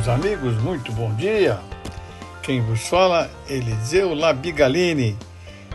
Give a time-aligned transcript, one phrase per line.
[0.00, 1.60] Meus amigos, muito bom dia.
[2.42, 5.14] Quem vos fala, Eliseu Labigalini.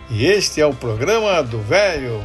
[0.09, 2.23] E este é o programa do Velho.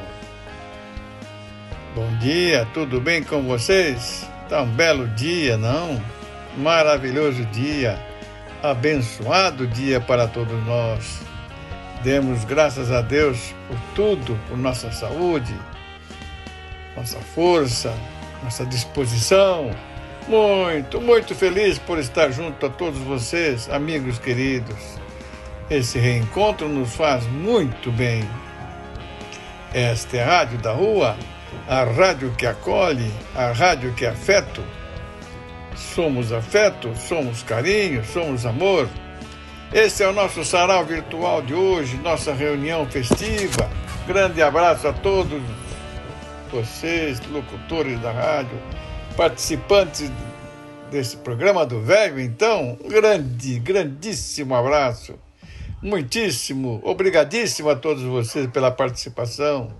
[1.94, 4.26] Bom dia, tudo bem com vocês?
[4.48, 6.02] Tá um belo dia, não?
[6.56, 8.00] Maravilhoso dia,
[8.62, 11.20] abençoado dia para todos nós.
[12.02, 15.54] Demos graças a Deus por tudo, por nossa saúde,
[16.96, 17.92] nossa força,
[18.42, 19.70] nossa disposição.
[20.30, 24.76] Muito, muito feliz por estar junto a todos vocês, amigos queridos.
[25.68, 28.22] Esse reencontro nos faz muito bem.
[29.74, 31.16] Esta é a Rádio da Rua
[31.68, 34.62] a rádio que acolhe, a rádio que é afeto.
[35.74, 38.88] Somos afeto, somos carinho, somos amor.
[39.72, 43.68] Esse é o nosso sarau virtual de hoje, nossa reunião festiva.
[44.06, 45.42] Grande abraço a todos
[46.52, 48.56] vocês, locutores da rádio,
[49.16, 50.10] participantes
[50.90, 52.20] desse programa do Velho.
[52.20, 55.18] Então, grande, grandíssimo abraço.
[55.82, 59.74] Muitíssimo, obrigadíssimo a todos vocês pela participação.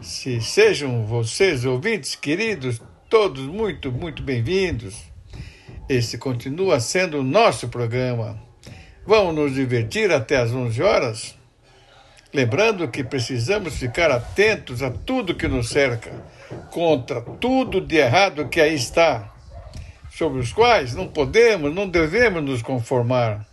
[0.00, 4.94] Se sejam vocês, ouvintes queridos, todos muito, muito bem-vindos.
[5.88, 8.40] Esse continua sendo o nosso programa.
[9.06, 11.43] Vamos nos divertir até às 11 horas?
[12.34, 16.10] Lembrando que precisamos ficar atentos a tudo que nos cerca,
[16.70, 19.32] contra tudo de errado que aí está,
[20.10, 23.46] sobre os quais não podemos, não devemos nos conformar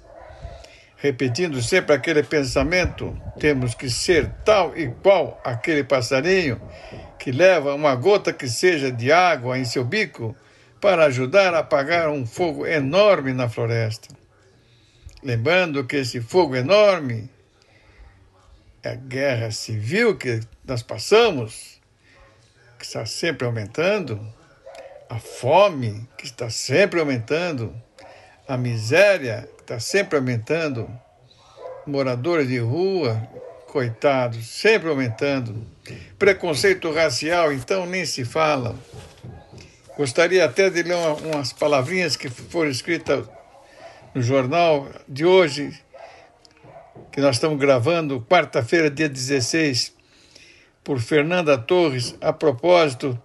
[1.02, 6.62] repetindo sempre aquele pensamento: temos que ser tal e qual aquele passarinho
[7.18, 10.36] que leva uma gota que seja de água em seu bico
[10.80, 14.08] para ajudar a apagar um fogo enorme na floresta.
[15.24, 17.30] Lembrando que esse fogo enorme
[18.84, 21.80] a guerra civil que nós passamos,
[22.78, 24.20] que está sempre aumentando,
[25.10, 27.76] a fome que está sempre aumentando,
[28.48, 30.90] a miséria está sempre aumentando,
[31.86, 33.22] moradores de rua,
[33.68, 35.66] coitados, sempre aumentando.
[36.18, 38.76] Preconceito racial, então, nem se fala.
[39.98, 43.26] Gostaria até de ler umas palavrinhas que foram escritas
[44.14, 45.78] no jornal de hoje,
[47.12, 49.96] que nós estamos gravando, quarta-feira, dia 16,
[50.84, 53.22] por Fernanda Torres, a propósito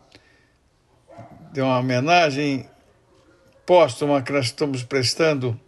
[1.53, 2.69] de uma homenagem
[3.65, 5.59] póstuma que nós estamos prestando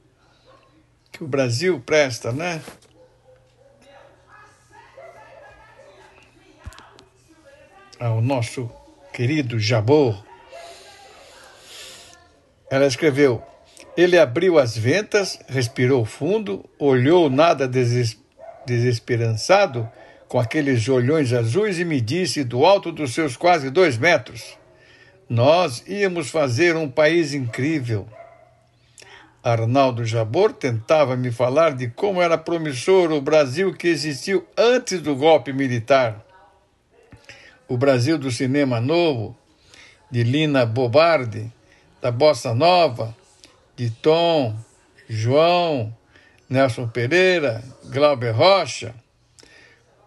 [1.10, 2.62] que o Brasil presta, né?
[7.98, 8.70] Ao nosso
[9.12, 10.24] querido Jabor.
[12.70, 13.42] Ela escreveu:
[13.98, 17.68] Ele abriu as ventas, respirou fundo, olhou nada
[18.64, 19.90] desesperançado,
[20.28, 24.56] com aqueles olhões azuis, e me disse, do alto dos seus quase dois metros:
[25.28, 28.06] Nós íamos fazer um país incrível
[29.42, 35.14] Arnaldo Jabor tentava me falar de como era promissor o Brasil que existiu antes do
[35.14, 36.24] golpe militar.
[37.68, 39.36] O Brasil do cinema novo,
[40.10, 41.52] de Lina Bobardi,
[42.00, 43.16] da Bossa Nova,
[43.78, 44.58] de Tom,
[45.08, 45.96] João,
[46.50, 48.92] Nelson Pereira, Glauber Rocha.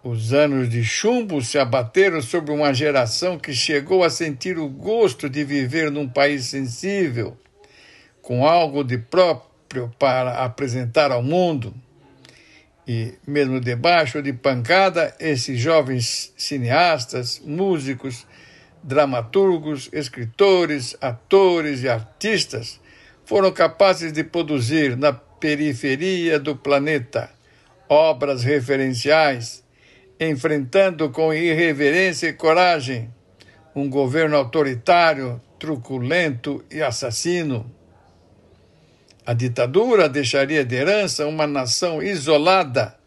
[0.04, 5.30] Os anos de chumbo se abateram sobre uma geração que chegou a sentir o gosto
[5.30, 7.38] de viver num país sensível
[8.22, 11.74] com algo de próprio para apresentar ao mundo.
[12.86, 18.28] E, mesmo debaixo de pancada, esses jovens cineastas, músicos,
[18.84, 22.81] dramaturgos, escritores, atores e artistas
[23.32, 27.32] foram capazes de produzir na periferia do planeta
[27.88, 29.64] obras referenciais,
[30.20, 33.10] enfrentando com irreverência e coragem
[33.74, 37.74] um governo autoritário, truculento e assassino
[39.26, 42.98] a ditadura deixaria de herança uma nação isolada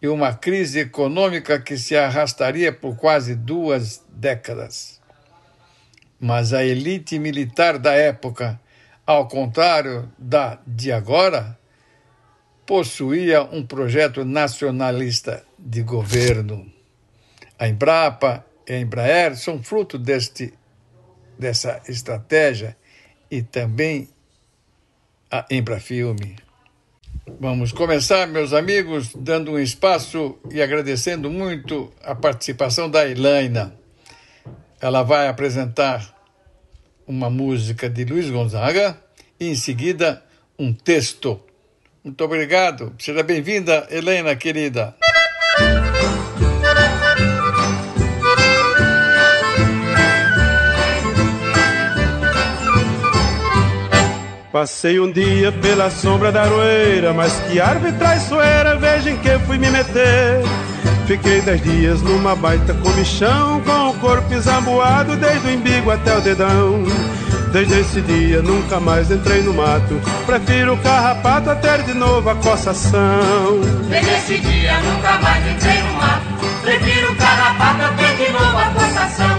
[0.00, 4.98] e uma crise econômica que se arrastaria por quase duas décadas.
[6.18, 8.58] Mas a elite militar da época,
[9.08, 11.58] ao contrário da de agora,
[12.66, 16.70] possuía um projeto nacionalista de governo.
[17.58, 20.52] A Embrapa Embraer são fruto deste,
[21.38, 22.76] dessa estratégia
[23.30, 24.10] e também
[25.30, 26.36] a Embrafilme.
[27.40, 33.74] Vamos começar, meus amigos, dando um espaço e agradecendo muito a participação da Elaina.
[34.78, 36.17] Ela vai apresentar
[37.08, 38.98] uma música de Luiz Gonzaga
[39.40, 40.22] e, em seguida,
[40.58, 41.40] um texto.
[42.04, 42.94] Muito obrigado.
[42.98, 44.94] Seja bem-vinda, Helena, querida.
[54.52, 59.56] Passei um dia pela sombra da aroeira, mas que árvore traiçoeira, veja em que fui
[59.56, 60.42] me meter.
[61.06, 66.84] Fiquei dez dias numa baita comichão, com corpo examboado desde o embigo até o dedão.
[67.52, 72.28] Desde esse dia nunca mais entrei no mato, prefiro o carrapato a ter de novo
[72.28, 73.60] a coçação.
[73.88, 78.58] Desde esse dia nunca mais entrei no mato, prefiro o carrapato a ter de novo
[78.58, 79.37] a coçação.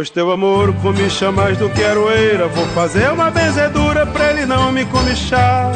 [0.00, 2.48] Pois teu amor comicha mais do que aroeira.
[2.48, 5.72] Vou fazer uma benzedura pra ele não me comichar.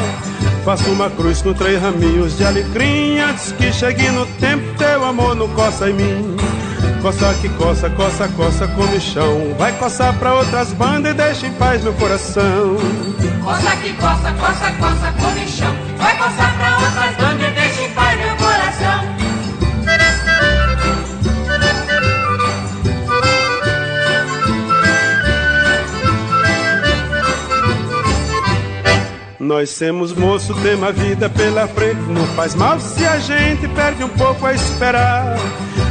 [0.65, 3.19] Faço uma cruz com três raminhos de alecrim.
[3.19, 6.37] Antes que chegue no tempo teu amor não coça em mim.
[7.03, 9.55] Coça que coça, coça, coça comichão.
[9.59, 12.79] Vai coçar pra outras bandas e deixa em paz meu coração.
[13.45, 15.77] Coça que coça, coça, coça comichão.
[15.99, 17.44] Vai coçar pra outras bandas
[29.45, 32.01] Nós temos moço, temos a vida pela frente.
[32.09, 35.37] Não faz mal se a gente perde um pouco a esperar.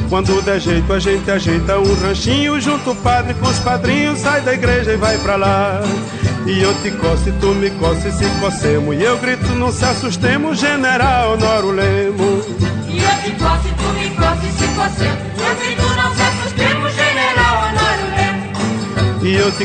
[0.09, 2.59] Quando der jeito, a gente ajeita um ranchinho.
[2.59, 5.81] Junto o padre com os padrinhos, sai da igreja e vai pra lá.
[6.47, 8.95] E eu te coço e tu me coça e se cocemos.
[8.97, 11.71] E eu grito, não se assustemos, general Noro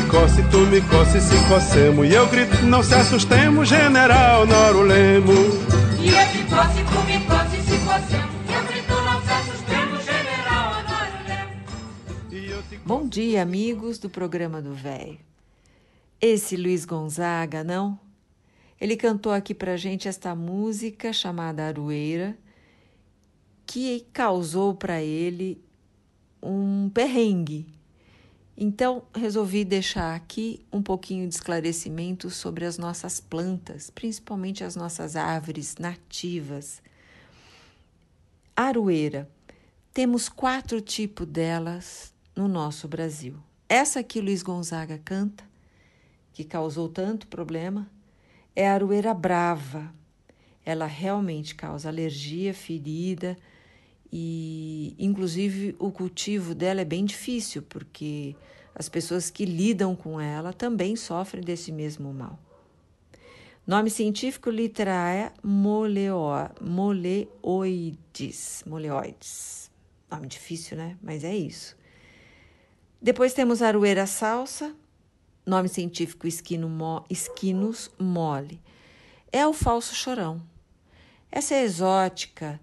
[0.09, 2.09] E eu te coço e tu me coça e se cocemos.
[2.09, 5.33] E eu grito, não se assustemos, general Noro Lemo.
[6.01, 8.35] E eu te coço e tu me coça e se cocemos.
[8.49, 10.71] Eu grito, não se assustemos, general
[11.27, 12.83] Lemo.
[12.83, 15.19] Bom dia, amigos do programa do Véio.
[16.19, 17.99] Esse Luiz Gonzaga, não?
[18.81, 22.35] Ele cantou aqui pra gente esta música chamada Aroeira,
[23.63, 25.63] que causou para ele
[26.41, 27.78] um perrengue.
[28.61, 35.15] Então, resolvi deixar aqui um pouquinho de esclarecimento sobre as nossas plantas, principalmente as nossas
[35.15, 36.81] árvores nativas.
[38.53, 39.29] Aroeira.
[39.93, 43.37] Temos quatro tipos delas no nosso Brasil.
[43.69, 45.45] Essa que Luiz Gonzaga canta,
[46.33, 47.89] que causou tanto problema,
[48.53, 49.89] é a aroeira brava.
[50.65, 53.37] Ela realmente causa alergia, ferida
[54.11, 58.35] e, inclusive, o cultivo dela é bem difícil, porque
[58.79, 62.39] as pessoas que lidam com ela também sofrem desse mesmo mal.
[63.67, 66.21] Nome científico literae moleo,
[66.61, 68.63] moleoides.
[68.65, 69.69] Moleoides.
[70.09, 70.97] Nome difícil, né?
[71.03, 71.75] Mas é isso.
[73.01, 74.73] Depois temos aroeira salsa,
[75.45, 78.61] nome científico esquino mo, esquinus mole.
[79.29, 80.41] É o falso chorão.
[81.29, 82.61] Essa é exótica,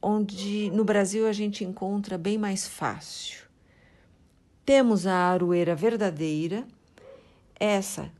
[0.00, 3.45] onde no Brasil a gente encontra bem mais fácil.
[4.66, 6.66] Temos a aroeira verdadeira,
[7.54, 8.10] essa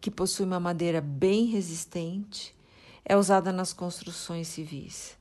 [0.00, 2.52] que possui uma madeira bem resistente,
[3.04, 5.16] é usada nas construções civis,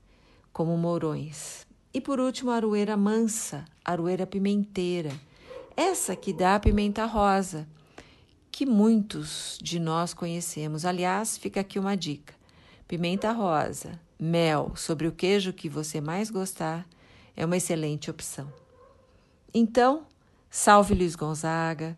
[0.52, 1.68] como morões.
[1.94, 5.12] E por último, a aroeira mansa, aroeira pimenteira,
[5.78, 7.68] essa que dá a pimenta rosa,
[8.52, 10.84] que muitos de nós conhecemos.
[10.84, 12.34] Aliás, fica aqui uma dica:
[12.88, 16.88] pimenta rosa, mel sobre o queijo que você mais gostar
[17.36, 18.52] é uma excelente opção.
[19.54, 20.08] Então,
[20.52, 21.98] salve Luiz Gonzaga,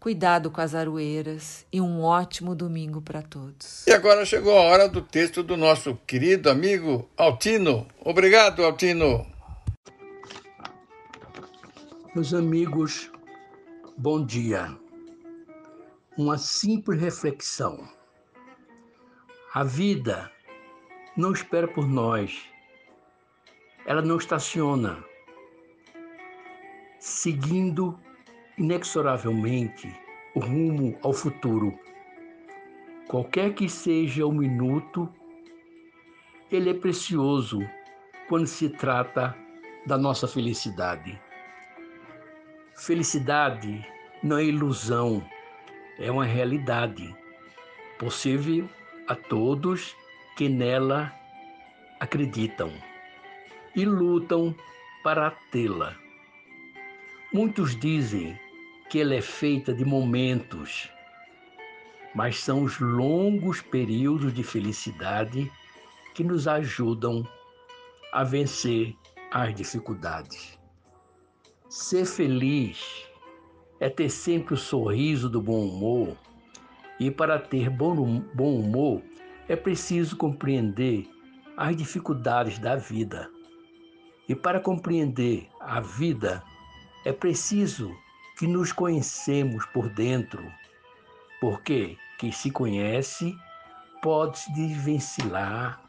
[0.00, 3.86] cuidado com as aroeiras e um ótimo domingo para todos.
[3.86, 7.86] E agora chegou a hora do texto do nosso querido amigo Altino.
[8.00, 9.24] Obrigado, Altino.
[12.12, 13.08] Meus amigos,
[13.96, 14.76] bom dia.
[16.18, 17.88] Uma simples reflexão.
[19.54, 20.28] A vida
[21.16, 22.42] não espera por nós.
[23.86, 25.04] Ela não estaciona,
[27.02, 27.98] seguindo
[28.56, 29.92] inexoravelmente
[30.36, 31.76] o rumo ao futuro.
[33.08, 35.12] Qualquer que seja o minuto,
[36.48, 37.58] ele é precioso
[38.28, 39.36] quando se trata
[39.84, 41.20] da nossa felicidade.
[42.76, 43.84] Felicidade
[44.22, 45.26] não é ilusão,
[45.98, 47.12] é uma realidade.
[47.98, 48.68] possível
[49.08, 49.96] a todos
[50.36, 51.12] que nela
[52.00, 52.72] acreditam
[53.76, 54.54] e lutam
[55.04, 56.01] para tê-la.
[57.32, 58.38] Muitos dizem
[58.90, 60.90] que ela é feita de momentos,
[62.14, 65.50] mas são os longos períodos de felicidade
[66.14, 67.26] que nos ajudam
[68.12, 68.94] a vencer
[69.30, 70.58] as dificuldades.
[71.70, 73.08] Ser feliz
[73.80, 76.14] é ter sempre o sorriso do bom humor,
[77.00, 79.02] e para ter bom, bom humor
[79.48, 81.08] é preciso compreender
[81.56, 83.30] as dificuldades da vida.
[84.28, 86.44] E para compreender a vida
[87.04, 87.96] é preciso
[88.38, 90.42] que nos conhecemos por dentro,
[91.40, 93.36] porque quem se conhece
[94.00, 95.80] pode se desvencilhar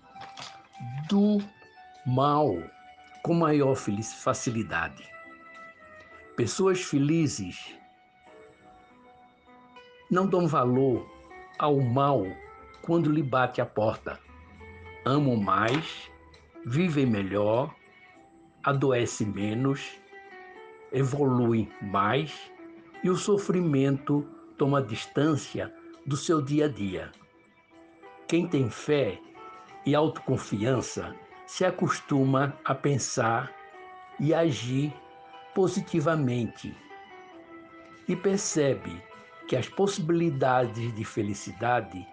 [1.08, 1.38] do
[2.06, 2.56] mal
[3.22, 5.08] com maior facilidade.
[6.36, 7.76] Pessoas felizes
[10.10, 11.10] não dão valor
[11.58, 12.24] ao mal
[12.82, 14.20] quando lhe bate a porta.
[15.06, 16.12] Amam mais,
[16.66, 17.74] vivem melhor,
[18.64, 20.03] adoecem menos,
[20.94, 22.52] evoluem mais
[23.04, 24.26] e o sofrimento
[24.58, 25.74] toma distância
[26.06, 27.12] do seu dia a dia.
[28.28, 29.20] Quem tem fé
[29.86, 33.52] e autoconfiança se acostuma a pensar
[34.20, 34.94] e agir
[35.54, 36.76] positivamente
[38.08, 39.02] e percebe
[39.48, 42.06] que as possibilidades de felicidade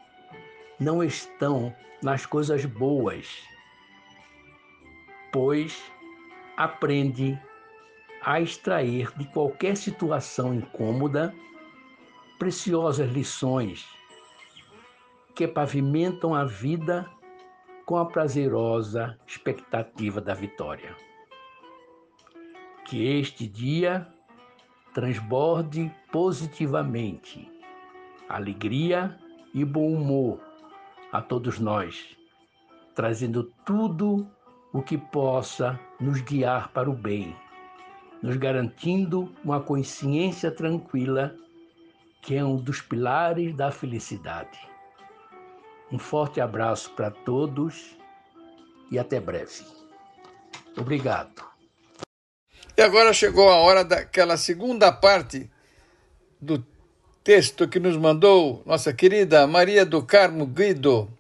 [0.79, 3.43] não estão nas coisas boas,
[5.33, 5.81] pois
[6.57, 7.39] aprende
[8.23, 11.35] a extrair de qualquer situação incômoda
[12.39, 13.87] preciosas lições
[15.35, 17.09] que pavimentam a vida
[17.87, 20.95] com a prazerosa expectativa da vitória.
[22.85, 24.07] Que este dia
[24.93, 27.51] transborde positivamente
[28.29, 29.19] alegria
[29.53, 30.41] e bom humor
[31.13, 32.17] a todos nós,
[32.95, 34.31] trazendo tudo
[34.73, 37.35] o que possa nos guiar para o bem,
[38.23, 41.35] nos garantindo uma consciência tranquila,
[42.23, 44.59] que é um dos pilares da felicidade.
[45.91, 47.97] Um forte abraço para todos
[48.91, 49.65] e até breve.
[50.77, 51.45] Obrigado.
[52.77, 55.51] E agora chegou a hora daquela segunda parte
[56.41, 56.65] do
[57.23, 61.11] texto que nos mandou nossa querida Maria do Carmo Guido.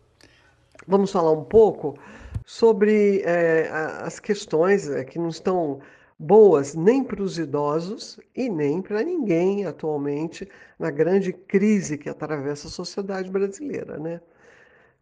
[0.86, 1.98] Vamos falar um pouco
[2.46, 3.68] sobre é,
[4.02, 5.80] as questões é, que não estão
[6.20, 10.46] boas nem para os idosos e nem para ninguém atualmente
[10.78, 14.20] na grande crise que atravessa a sociedade brasileira, né?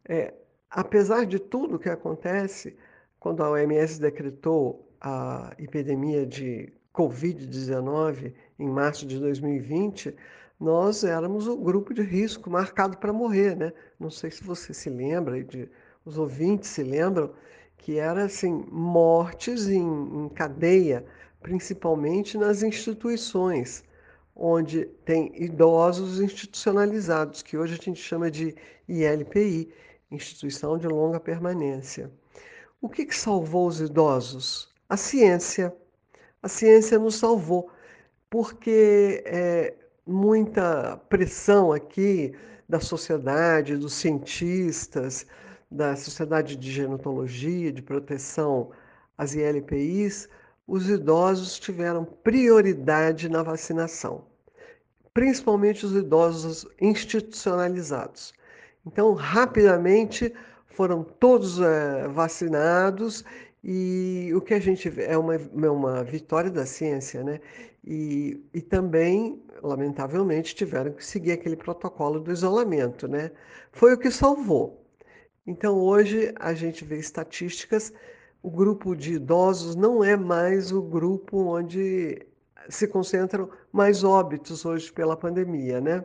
[0.09, 0.33] É,
[0.71, 2.77] apesar de tudo que acontece,
[3.19, 10.15] quando a OMS decretou a epidemia de Covid-19 em março de 2020,
[10.61, 13.73] nós éramos o grupo de risco marcado para morrer, né?
[13.99, 15.69] Não sei se você se lembra, de,
[16.05, 17.33] os ouvintes se lembram,
[17.79, 21.05] que era assim, mortes em, em cadeia,
[21.41, 23.85] principalmente nas instituições,
[24.35, 28.55] onde tem idosos institucionalizados, que hoje a gente chama de
[28.89, 29.73] ILPI,
[30.11, 32.11] instituição de longa permanência.
[32.81, 34.73] O que, que salvou os idosos?
[34.89, 35.75] A ciência.
[36.43, 37.71] A ciência nos salvou,
[38.31, 39.75] porque é,
[40.07, 42.33] muita pressão aqui
[42.69, 45.27] da sociedade, dos cientistas,
[45.71, 48.71] da Sociedade de Genotologia, de Proteção
[49.17, 50.29] às ILPIs,
[50.67, 54.25] os idosos tiveram prioridade na vacinação,
[55.15, 58.35] principalmente os idosos institucionalizados.
[58.87, 60.33] Então, rapidamente
[60.67, 63.25] foram todos é, vacinados
[63.63, 67.41] e o que a gente vê é uma, é uma vitória da ciência, né?
[67.85, 73.31] E, e também, lamentavelmente, tiveram que seguir aquele protocolo do isolamento, né?
[73.73, 74.88] Foi o que salvou.
[75.49, 77.91] Então, hoje, a gente vê estatísticas,
[78.43, 82.21] o grupo de idosos não é mais o grupo onde
[82.69, 86.05] se concentram mais óbitos hoje pela pandemia, né?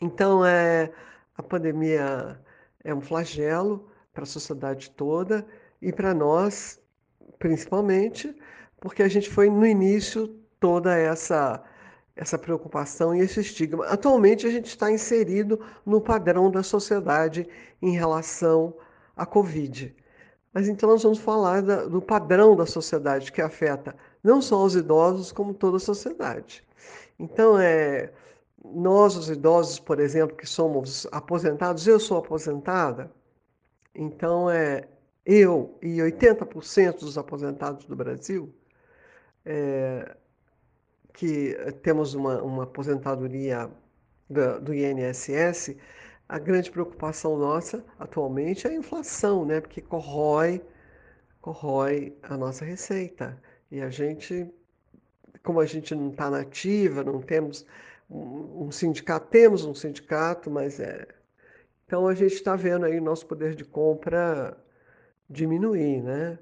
[0.00, 0.92] Então, é
[1.36, 2.40] a pandemia
[2.84, 5.44] é um flagelo para a sociedade toda
[5.80, 6.80] e para nós,
[7.40, 8.32] principalmente,
[8.80, 10.28] porque a gente foi no início
[10.60, 11.60] toda essa
[12.14, 13.86] essa preocupação e esse estigma.
[13.86, 17.48] Atualmente a gente está inserido no padrão da sociedade
[17.80, 18.74] em relação
[19.16, 19.94] à Covid.
[20.52, 24.76] Mas então nós vamos falar da, do padrão da sociedade que afeta não só os
[24.76, 26.64] idosos, como toda a sociedade.
[27.18, 28.12] Então, é,
[28.64, 33.10] nós, os idosos, por exemplo, que somos aposentados, eu sou aposentada,
[33.94, 34.88] então é
[35.24, 38.52] eu e 80% dos aposentados do Brasil,
[39.44, 40.16] é,
[41.12, 43.70] que temos uma, uma aposentadoria
[44.28, 45.76] do, do INSS,
[46.28, 49.60] a grande preocupação nossa atualmente é a inflação, né?
[49.60, 50.62] Porque corrói,
[51.40, 53.38] corrói a nossa receita.
[53.70, 54.50] E a gente,
[55.42, 57.66] como a gente não está nativa, não temos
[58.10, 61.06] um, um sindicato, temos um sindicato, mas é.
[61.86, 64.56] Então a gente está vendo aí o nosso poder de compra
[65.28, 66.38] diminuir, né?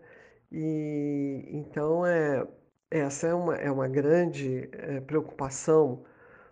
[0.52, 2.46] E então é
[2.90, 6.02] essa é uma, é uma grande é, preocupação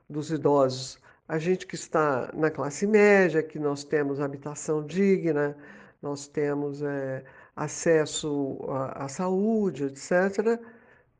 [0.08, 1.00] dos idosos.
[1.26, 5.56] A gente que está na classe média, que nós temos habitação digna,
[6.00, 7.24] nós temos é,
[7.56, 10.60] acesso à, saúde, etc.,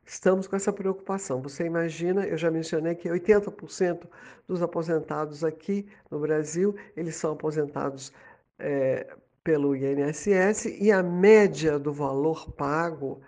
[0.05, 1.41] estamos com essa preocupação.
[1.41, 4.07] Você imagina, eu já mencionei que 80%
[4.47, 8.11] dos aposentados aqui no Brasil, eles são aposentados
[8.57, 9.05] é,
[9.43, 13.21] pelo INSS e a média do valor pago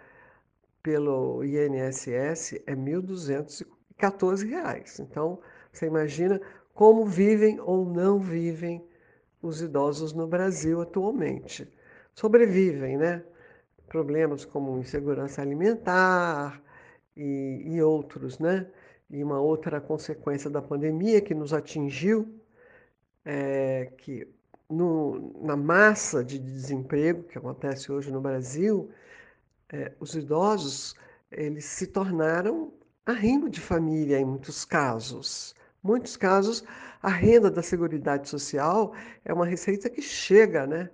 [0.83, 4.99] pelo INSS é R$ 1.214.
[4.99, 5.39] Então,
[5.71, 6.39] você imagina
[6.73, 8.83] como vivem ou não vivem
[9.41, 11.67] os idosos no Brasil atualmente.
[12.13, 13.23] Sobrevivem, né?
[13.87, 16.61] Problemas como insegurança alimentar
[17.15, 18.67] e, e outros, né?
[19.09, 22.29] E uma outra consequência da pandemia que nos atingiu
[23.25, 24.27] é que
[24.69, 28.89] no, na massa de desemprego que acontece hoje no Brasil,
[29.71, 30.95] é, os idosos
[31.31, 32.73] eles se tornaram
[33.05, 35.55] arrimo de família em muitos casos.
[35.81, 36.63] Muitos casos,
[37.01, 38.93] a renda da Seguridade Social
[39.25, 40.89] é uma receita que chega, né?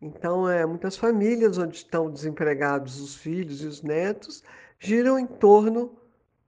[0.00, 4.42] Então, é, muitas famílias onde estão desempregados os filhos e os netos
[4.78, 5.96] giram em torno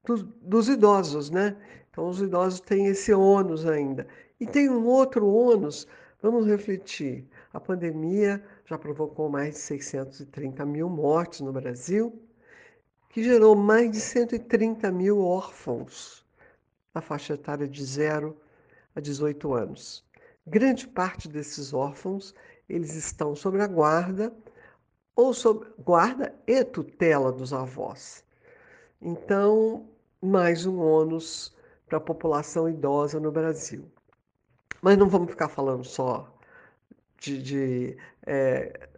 [0.05, 1.57] do, dos idosos, né?
[1.91, 4.07] Então, os idosos têm esse ônus ainda.
[4.41, 5.87] E tem um outro ônus,
[6.21, 7.27] vamos refletir.
[7.57, 12.23] A pandemia já provocou mais de 630 mil mortes no Brasil,
[13.09, 16.23] que gerou mais de 130 mil órfãos
[16.95, 18.37] na faixa etária de 0
[18.95, 20.05] a 18 anos.
[20.47, 22.35] Grande parte desses órfãos,
[22.69, 24.31] eles estão sob a guarda
[25.15, 28.23] ou sob guarda e tutela dos avós.
[29.01, 29.89] Então,
[30.21, 33.91] mais um ônus para a população idosa no Brasil.
[34.83, 36.36] Mas não vamos ficar falando só
[37.19, 38.89] de, de é,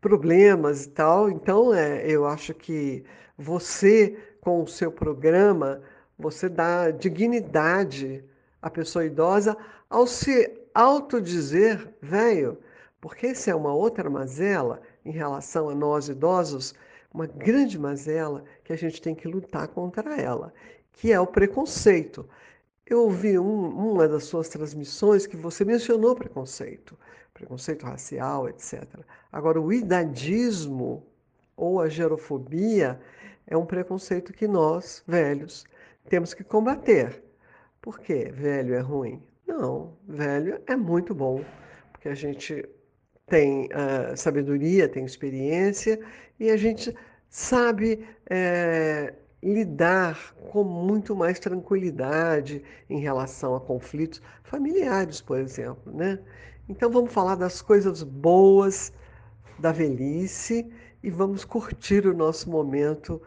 [0.00, 1.30] problemas e tal.
[1.30, 3.04] Então, é, eu acho que
[3.36, 5.82] você, com o seu programa,
[6.18, 8.24] você dá dignidade
[8.62, 9.56] à pessoa idosa
[9.88, 12.58] ao se autodizer velho,
[13.00, 16.74] porque essa é uma outra mazela em relação a nós idosos,
[17.12, 20.52] uma grande mazela que a gente tem que lutar contra ela,
[20.92, 22.28] que é o preconceito.
[22.88, 26.96] Eu ouvi um, uma das suas transmissões que você mencionou preconceito
[27.36, 28.82] preconceito racial, etc.
[29.30, 31.06] Agora, o idadismo
[31.54, 32.98] ou a gerofobia
[33.46, 35.66] é um preconceito que nós, velhos,
[36.08, 37.22] temos que combater.
[37.80, 38.30] Por quê?
[38.32, 39.22] Velho é ruim?
[39.46, 41.44] Não, velho é muito bom,
[41.92, 42.64] porque a gente
[43.26, 46.00] tem uh, sabedoria, tem experiência
[46.40, 46.94] e a gente
[47.28, 56.18] sabe é, lidar com muito mais tranquilidade em relação a conflitos familiares, por exemplo, né?
[56.68, 58.92] Então vamos falar das coisas boas
[59.58, 60.68] da velhice
[61.02, 63.22] e vamos curtir o nosso momento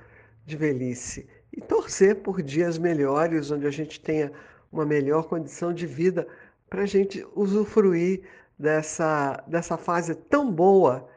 [0.45, 4.31] de velhice e torcer por dias melhores, onde a gente tenha
[4.71, 6.27] uma melhor condição de vida
[6.69, 8.21] para a gente usufruir
[8.57, 11.09] dessa, dessa fase tão boa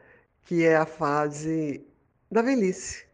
[0.43, 1.85] que é a fase
[2.31, 3.05] da velhice.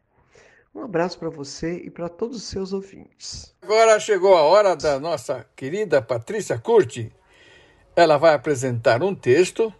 [0.73, 3.55] Um abraço para você e para todos os seus ouvintes.
[3.61, 7.11] Agora chegou a hora da nossa querida Patrícia Curti
[7.99, 9.73] ela vai apresentar um texto,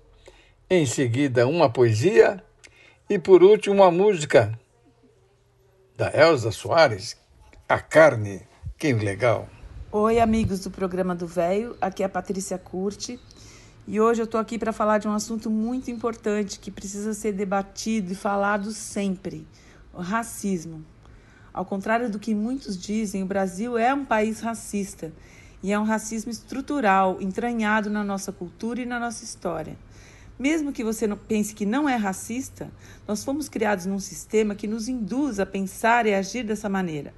[0.70, 2.44] em seguida uma poesia
[3.10, 4.60] e por último uma música
[5.96, 7.16] da Elza Soares,
[7.68, 8.42] A Carne.
[8.78, 9.48] Que legal!
[9.90, 13.18] Oi, amigos do programa do Velho, aqui é a Patrícia Curti
[13.88, 17.32] e hoje eu estou aqui para falar de um assunto muito importante que precisa ser
[17.32, 19.48] debatido e falado sempre:
[19.94, 20.86] o racismo.
[21.54, 25.12] Ao contrário do que muitos dizem, o Brasil é um país racista
[25.62, 29.78] e é um racismo estrutural, entranhado na nossa cultura e na nossa história.
[30.38, 32.72] Mesmo que você pense que não é racista,
[33.06, 37.14] nós fomos criados num sistema que nos induz a pensar e agir dessa maneira.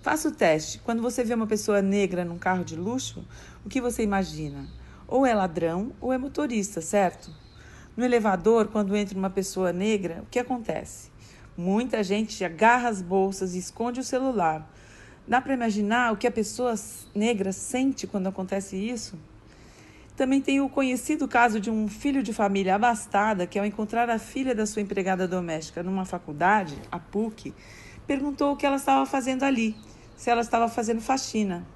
[0.00, 0.78] Faça o teste.
[0.78, 3.22] Quando você vê uma pessoa negra num carro de luxo,
[3.62, 4.66] o que você imagina?
[5.06, 7.30] Ou é ladrão ou é motorista, certo?
[7.94, 11.09] No elevador, quando entra uma pessoa negra, o que acontece?
[11.62, 14.66] Muita gente agarra as bolsas e esconde o celular,
[15.28, 16.74] Dá para imaginar o que a pessoa
[17.14, 19.18] negra sente quando acontece isso?
[20.16, 24.18] Também tem o conhecido caso de um filho de família abastada que, ao encontrar a
[24.18, 27.52] filha da sua empregada doméstica numa faculdade, a PUC,
[28.06, 29.76] perguntou o que ela estava fazendo ali,
[30.16, 31.66] se ela estava fazendo faxina.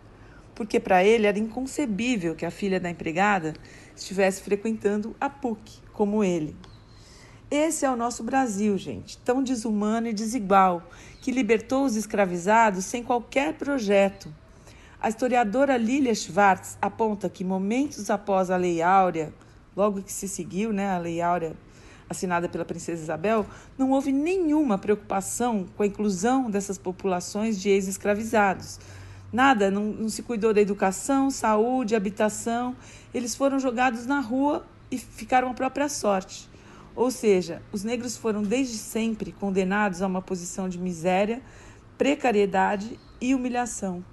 [0.54, 3.52] porque para ele era inconcebível que a filha da empregada
[3.94, 6.56] estivesse frequentando a PUC, como ele.
[7.50, 10.82] Esse é o nosso Brasil, gente, tão desumano e desigual,
[11.20, 14.32] que libertou os escravizados sem qualquer projeto.
[15.00, 19.32] A historiadora Lilia Schwartz aponta que momentos após a Lei Áurea,
[19.76, 21.54] logo que se seguiu, né, a Lei Áurea
[22.08, 28.78] assinada pela princesa Isabel, não houve nenhuma preocupação com a inclusão dessas populações de ex-escravizados.
[29.32, 32.76] Nada, não, não, se cuidou da educação, saúde, habitação.
[33.12, 36.48] Eles foram jogados na rua e ficaram à própria sorte.
[36.96, 41.42] Ou seja, os negros foram desde sempre condenados a uma posição de miséria,
[41.98, 44.04] precariedade e humilhação.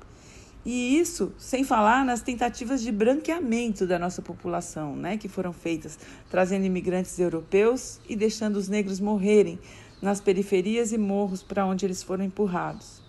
[0.64, 5.98] E isso sem falar nas tentativas de branqueamento da nossa população, né, que foram feitas,
[6.30, 9.60] trazendo imigrantes europeus e deixando os negros morrerem
[10.02, 13.02] nas periferias e morros para onde eles foram empurrados.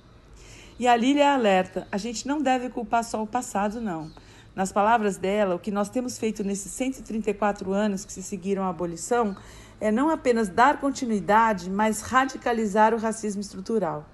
[0.79, 4.11] E a Lília alerta: a gente não deve culpar só o passado, não.
[4.55, 8.69] Nas palavras dela, o que nós temos feito nesses 134 anos que se seguiram à
[8.69, 9.35] abolição
[9.83, 14.07] é não apenas dar continuidade, mas radicalizar o racismo estrutural.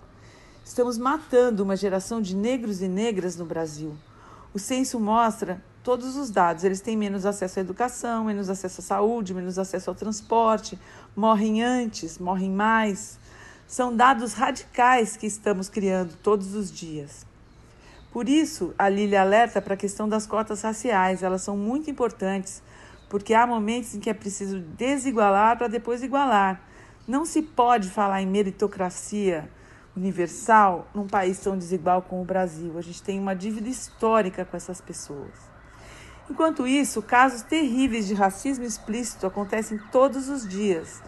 [0.64, 3.94] Estamos matando uma geração de negros e negras no Brasil.
[4.54, 6.64] O censo mostra todos os dados.
[6.64, 10.78] Eles têm menos acesso à educação, menos acesso à saúde, menos acesso ao transporte,
[11.14, 13.18] morrem antes, morrem mais.
[13.66, 17.26] São dados radicais que estamos criando todos os dias.
[18.10, 21.22] Por isso, a Lília alerta para a questão das cotas raciais.
[21.22, 22.62] Elas são muito importantes
[23.08, 26.60] porque há momentos em que é preciso desigualar para depois igualar.
[27.06, 29.50] Não se pode falar em meritocracia
[29.96, 32.76] universal num país tão desigual como o Brasil.
[32.78, 35.32] A gente tem uma dívida histórica com essas pessoas.
[36.30, 41.02] Enquanto isso, casos terríveis de racismo explícito acontecem todos os dias.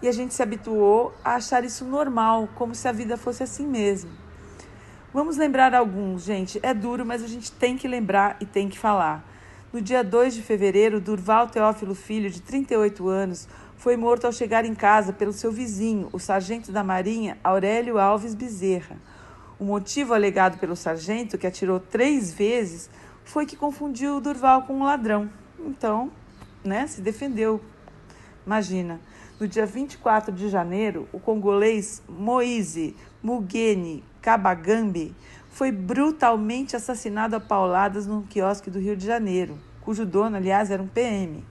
[0.00, 3.66] E a gente se habituou a achar isso normal, como se a vida fosse assim
[3.66, 4.10] mesmo.
[5.12, 6.58] Vamos lembrar alguns, gente.
[6.62, 9.31] É duro, mas a gente tem que lembrar e tem que falar.
[9.72, 14.66] No dia 2 de fevereiro, Durval Teófilo Filho, de 38 anos, foi morto ao chegar
[14.66, 18.98] em casa pelo seu vizinho, o sargento da Marinha Aurélio Alves Bezerra.
[19.58, 22.90] O motivo alegado pelo sargento, que atirou três vezes,
[23.24, 25.30] foi que confundiu o Durval com um ladrão.
[25.58, 26.12] Então,
[26.62, 27.58] né, se defendeu.
[28.44, 29.00] Imagina,
[29.40, 35.14] no dia 24 de janeiro, o congolês Moise Mugeni Kabagambi
[35.52, 40.82] foi brutalmente assassinado a pauladas num quiosque do Rio de Janeiro, cujo dono, aliás, era
[40.82, 41.44] um PM.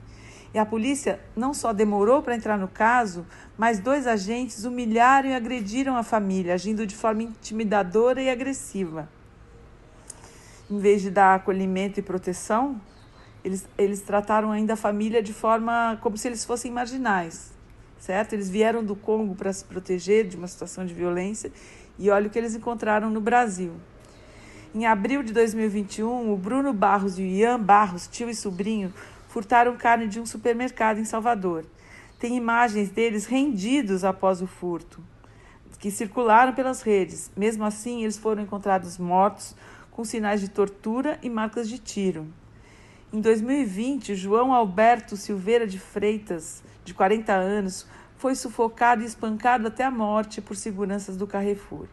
[0.52, 3.24] E a polícia não só demorou para entrar no caso,
[3.56, 9.08] mas dois agentes humilharam e agrediram a família, agindo de forma intimidadora e agressiva.
[10.68, 12.80] Em vez de dar acolhimento e proteção,
[13.44, 17.52] eles, eles trataram ainda a família de forma como se eles fossem marginais,
[17.98, 18.32] certo?
[18.32, 21.52] Eles vieram do Congo para se proteger de uma situação de violência
[21.98, 23.72] e olha o que eles encontraram no Brasil.
[24.74, 28.90] Em abril de 2021, o Bruno Barros e o Ian Barros, tio e sobrinho,
[29.28, 31.66] furtaram carne de um supermercado em Salvador.
[32.18, 34.98] Tem imagens deles rendidos após o furto,
[35.78, 37.30] que circularam pelas redes.
[37.36, 39.54] Mesmo assim, eles foram encontrados mortos,
[39.90, 42.26] com sinais de tortura e marcas de tiro.
[43.12, 49.84] Em 2020, João Alberto Silveira de Freitas, de 40 anos, foi sufocado e espancado até
[49.84, 51.88] a morte por seguranças do Carrefour.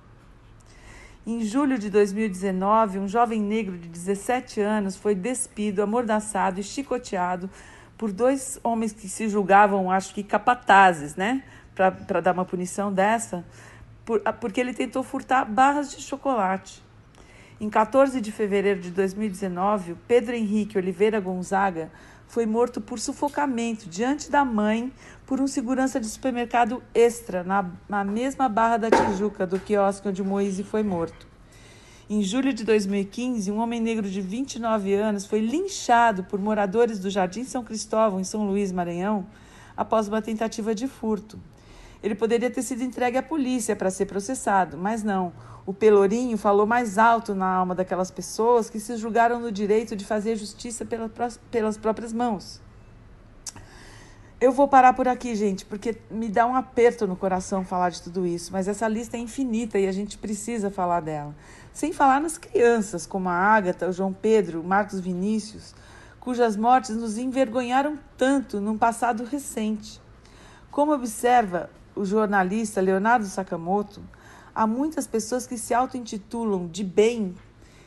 [1.27, 7.49] Em julho de 2019, um jovem negro de 17 anos foi despido, amordaçado e chicoteado
[7.97, 11.43] por dois homens que se julgavam, acho que capatazes, né?
[11.75, 13.45] Para dar uma punição dessa,
[14.05, 16.81] por, porque ele tentou furtar barras de chocolate.
[17.59, 21.91] Em 14 de fevereiro de 2019, Pedro Henrique Oliveira Gonzaga
[22.29, 24.93] foi morto por sufocamento diante da mãe
[25.25, 30.23] por um segurança de supermercado extra na, na mesma Barra da Tijuca do quiosque onde
[30.23, 31.27] Moise foi morto.
[32.07, 37.09] Em julho de 2015, um homem negro de 29 anos foi linchado por moradores do
[37.09, 39.25] Jardim São Cristóvão, em São Luís, Maranhão,
[39.75, 41.39] após uma tentativa de furto.
[42.01, 45.33] Ele poderia ter sido entregue à polícia para ser processado, mas não.
[45.69, 50.03] O Pelourinho falou mais alto na alma daquelas pessoas que se julgaram no direito de
[50.03, 50.83] fazer justiça
[51.51, 52.59] pelas próprias mãos.
[54.41, 58.01] Eu vou parar por aqui, gente, porque me dá um aperto no coração falar de
[58.01, 61.35] tudo isso, mas essa lista é infinita e a gente precisa falar dela.
[61.71, 65.75] Sem falar nas crianças, como a Ágata, o João Pedro, o Marcos Vinícius,
[66.19, 70.01] cujas mortes nos envergonharam tanto num passado recente.
[70.71, 74.01] Como observa o jornalista Leonardo Sakamoto,
[74.59, 77.33] há muitas pessoas que se auto-intitulam de bem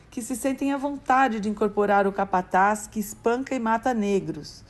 [0.09, 4.63] que se sentem à vontade de incorporar o capataz que espanca e mata negros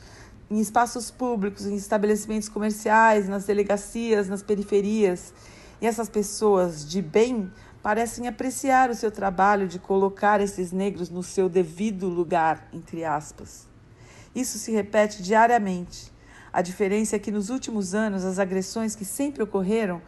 [0.50, 5.32] em espaços públicos, em estabelecimentos comerciais, nas delegacias, nas periferias.
[5.80, 7.50] E essas pessoas de bem
[7.82, 13.66] parecem apreciar o seu trabalho de colocar esses negros no seu devido lugar, entre aspas.
[14.34, 16.12] Isso se repete diariamente.
[16.52, 20.02] A diferença é que nos últimos anos as agressões que sempre ocorreram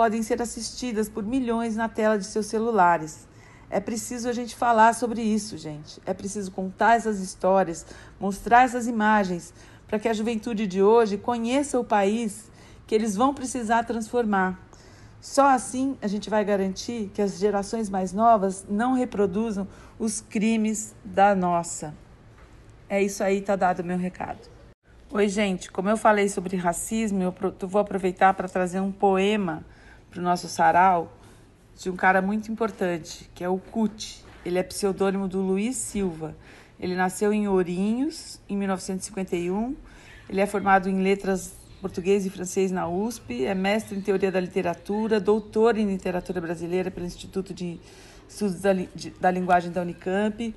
[0.00, 3.28] podem ser assistidas por milhões na tela de seus celulares.
[3.68, 6.00] É preciso a gente falar sobre isso, gente.
[6.06, 7.84] É preciso contar essas histórias,
[8.18, 9.52] mostrar essas imagens,
[9.86, 12.50] para que a juventude de hoje conheça o país
[12.86, 14.58] que eles vão precisar transformar.
[15.20, 20.94] Só assim a gente vai garantir que as gerações mais novas não reproduzam os crimes
[21.04, 21.94] da nossa.
[22.88, 24.48] É isso aí, tá dado o meu recado.
[25.12, 25.70] Oi, gente.
[25.70, 27.34] Como eu falei sobre racismo, eu
[27.68, 29.62] vou aproveitar para trazer um poema
[30.10, 31.16] para o nosso sarau
[31.78, 34.22] de um cara muito importante, que é o Cut.
[34.44, 36.36] Ele é pseudônimo do Luiz Silva.
[36.78, 39.76] Ele nasceu em Ourinhos, em 1951.
[40.28, 44.38] Ele é formado em letras português e francês na USP, é mestre em teoria da
[44.38, 47.80] literatura, doutor em literatura brasileira pelo Instituto de
[48.28, 50.54] Estudos da, de, da Linguagem da Unicamp.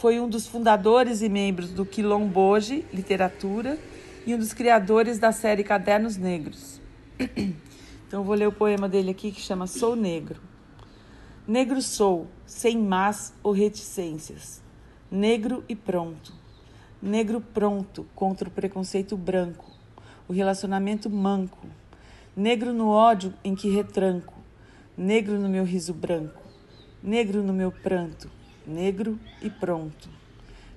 [0.00, 3.78] Foi um dos fundadores e membros do Quilomboge Literatura
[4.26, 6.80] e um dos criadores da série Cadernos Negros.
[8.14, 10.40] Então vou ler o poema dele aqui que chama Sou Negro.
[11.48, 14.62] Negro sou, sem más ou reticências.
[15.10, 16.32] Negro e pronto.
[17.02, 19.68] Negro pronto contra o preconceito branco,
[20.28, 21.66] o relacionamento manco.
[22.36, 24.34] Negro no ódio em que retranco.
[24.96, 26.40] Negro no meu riso branco.
[27.02, 28.30] Negro no meu pranto.
[28.64, 30.08] Negro e pronto.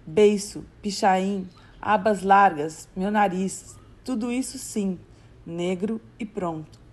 [0.08, 1.48] Beiço, pichain,
[1.80, 3.78] abas largas, meu nariz.
[4.04, 4.98] Tudo isso sim,
[5.46, 6.88] negro e pronto.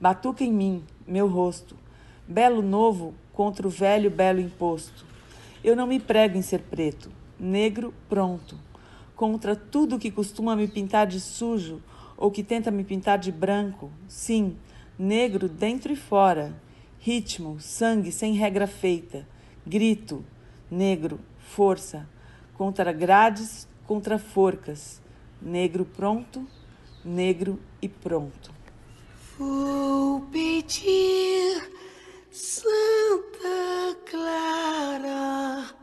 [0.00, 1.76] Batuca em mim, meu rosto
[2.26, 5.04] belo novo contra o velho belo imposto.
[5.62, 8.56] Eu não me prego em ser preto, negro pronto,
[9.14, 11.82] contra tudo que costuma me pintar de sujo
[12.16, 13.90] ou que tenta me pintar de branco.
[14.08, 14.56] Sim,
[14.98, 16.54] negro dentro e fora,
[16.98, 19.28] ritmo, sangue sem regra feita,
[19.66, 20.24] grito,
[20.70, 22.08] negro, força,
[22.54, 24.98] contra grades, contra forcas,
[25.42, 26.46] negro pronto,
[27.04, 28.59] negro e pronto.
[29.40, 31.72] Vou pedir
[32.30, 35.74] Santa Clara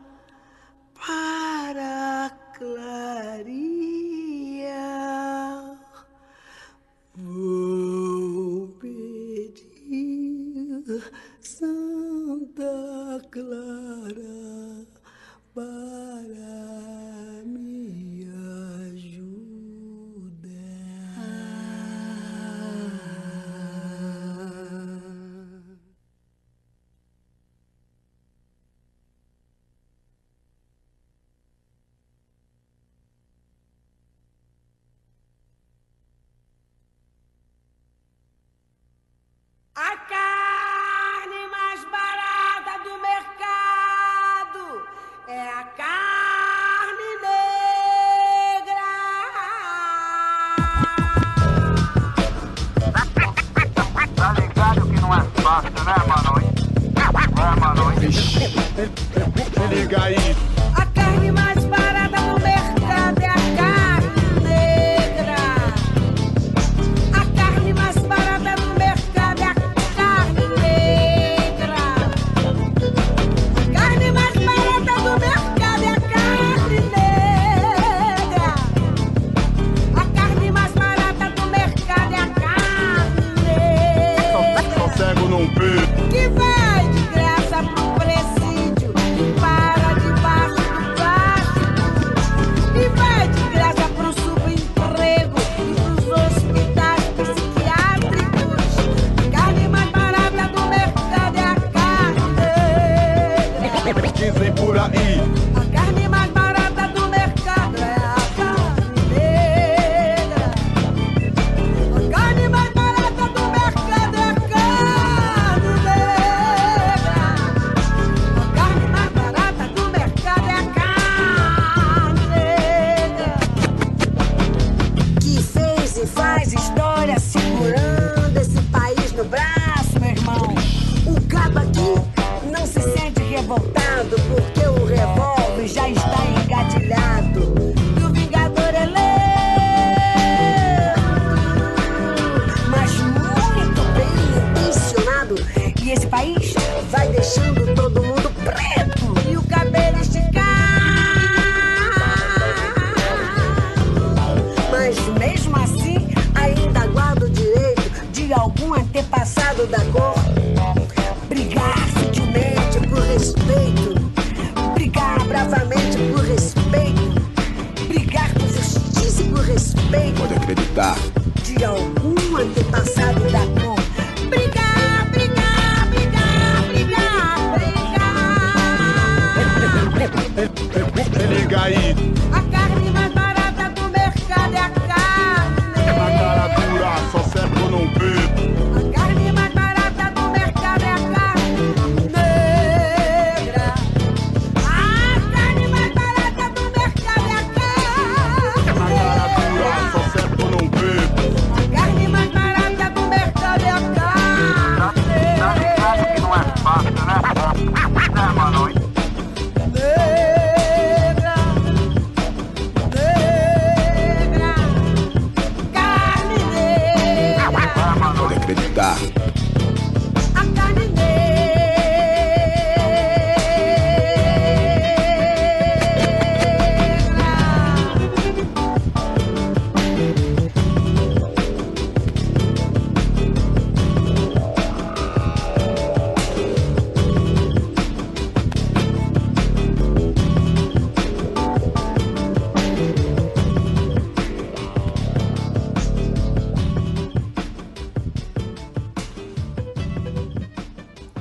[0.94, 3.18] para clarear.
[7.16, 9.64] Vou pedir
[11.40, 14.86] Santa Clara
[15.52, 16.87] para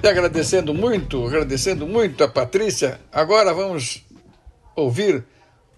[0.09, 2.99] Agradecendo muito, agradecendo muito a Patrícia.
[3.11, 4.05] Agora vamos
[4.75, 5.25] ouvir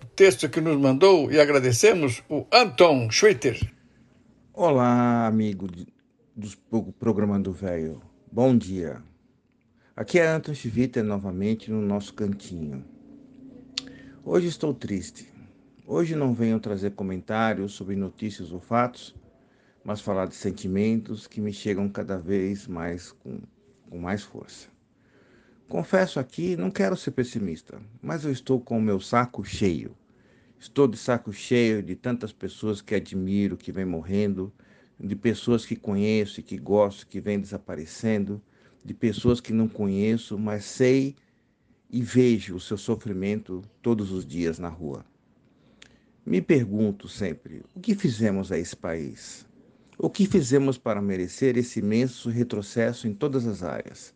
[0.02, 3.60] o texto que nos mandou e agradecemos o Anton Schwitter.
[4.54, 8.02] Olá, amigo do pro- programa do Velho.
[8.32, 9.02] Bom dia.
[9.96, 12.86] Aqui é Anton Schwitter novamente no nosso cantinho.
[14.24, 15.28] Hoje estou triste.
[15.88, 19.16] Hoje não venho trazer comentários sobre notícias ou fatos,
[19.84, 23.40] mas falar de sentimentos que me chegam cada vez mais com,
[23.90, 24.68] com mais força.
[25.68, 29.96] Confesso aqui, não quero ser pessimista, mas eu estou com o meu saco cheio.
[30.60, 34.52] Estou de saco cheio de tantas pessoas que admiro, que vêm morrendo,
[35.00, 38.42] de pessoas que conheço e que gosto, que vêm desaparecendo,
[38.84, 41.16] de pessoas que não conheço, mas sei
[41.90, 45.06] e vejo o seu sofrimento todos os dias na rua.
[46.26, 49.46] Me pergunto sempre: o que fizemos a esse país?
[50.02, 54.16] O que fizemos para merecer esse imenso retrocesso em todas as áreas?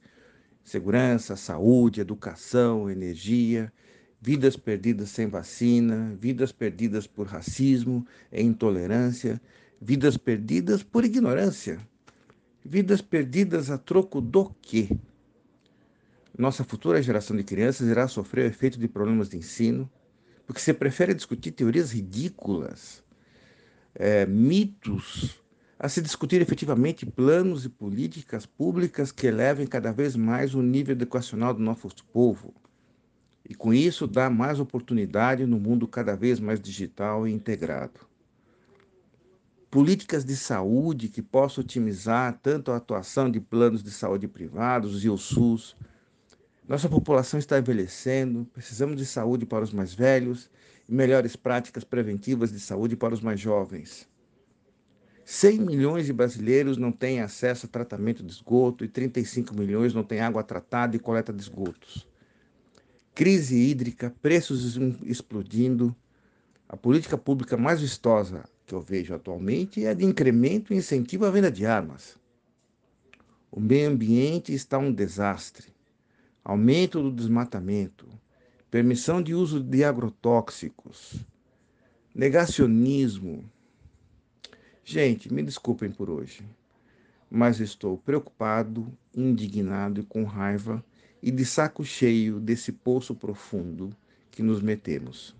[0.63, 3.69] Segurança, saúde, educação, energia,
[4.21, 9.41] vidas perdidas sem vacina, vidas perdidas por racismo e intolerância,
[9.81, 11.77] vidas perdidas por ignorância,
[12.63, 14.87] vidas perdidas a troco do quê?
[16.37, 19.91] Nossa futura geração de crianças irá sofrer o efeito de problemas de ensino,
[20.47, 23.03] porque você prefere discutir teorias ridículas,
[23.93, 25.42] é, mitos,
[25.83, 30.93] a se discutir efetivamente planos e políticas públicas que elevem cada vez mais o nível
[30.93, 32.53] educacional do nosso povo.
[33.43, 37.99] E com isso dá mais oportunidade no mundo cada vez mais digital e integrado.
[39.69, 45.09] Políticas de saúde que possam otimizar tanto a atuação de planos de saúde privados e
[45.09, 45.75] o SUS.
[46.65, 50.49] Nossa população está envelhecendo, precisamos de saúde para os mais velhos
[50.87, 54.12] e melhores práticas preventivas de saúde para os mais jovens.
[55.25, 60.03] 100 milhões de brasileiros não têm acesso a tratamento de esgoto e 35 milhões não
[60.03, 62.07] têm água tratada e coleta de esgotos.
[63.15, 65.95] Crise hídrica, preços explodindo.
[66.67, 71.25] A política pública mais vistosa que eu vejo atualmente é a de incremento e incentivo
[71.25, 72.17] à venda de armas.
[73.51, 75.67] O meio ambiente está um desastre.
[76.43, 78.07] Aumento do desmatamento,
[78.69, 81.15] permissão de uso de agrotóxicos,
[82.13, 83.49] negacionismo.
[84.85, 86.43] Gente, me desculpem por hoje,
[87.31, 90.83] mas estou preocupado, indignado e com raiva
[91.21, 93.95] e de saco cheio desse poço profundo
[94.29, 95.33] que nos metemos.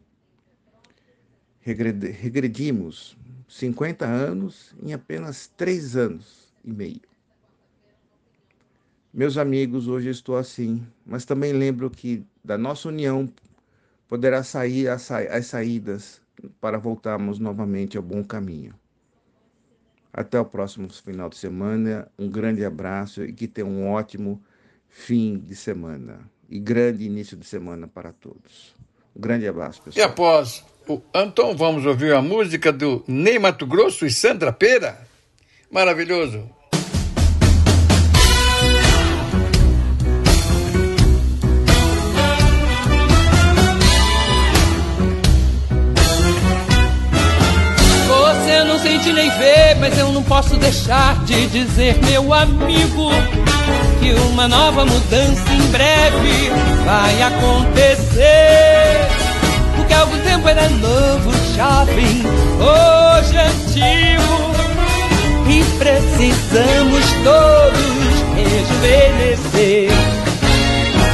[1.60, 7.02] Regredi- Regredimos 50 anos em apenas 3 anos e meio.
[9.14, 13.32] Meus amigos, hoje estou assim, mas também lembro que da nossa união
[14.08, 16.22] poderá sair as sa- as saídas
[16.62, 18.74] para voltarmos novamente ao bom caminho.
[20.14, 24.40] Até o próximo final de semana, um grande abraço e que tenha um ótimo
[24.88, 28.76] fim de semana e grande início de semana para todos.
[29.16, 30.10] Um grande abraço, E pessoal.
[30.10, 35.00] após o Anton, vamos ouvir a música do Ney Mato Grosso e Sandra Pera.
[35.72, 36.48] Maravilhoso.
[48.84, 53.10] Sente nem vê, mas eu não posso deixar de dizer, meu amigo,
[54.02, 56.52] que uma nova mudança em breve
[56.86, 59.00] vai acontecer.
[59.80, 62.24] O que há algum tempo era novo shopping,
[62.60, 64.54] hoje antigo
[65.50, 68.04] e precisamos todos
[68.36, 69.92] rejuvenescer.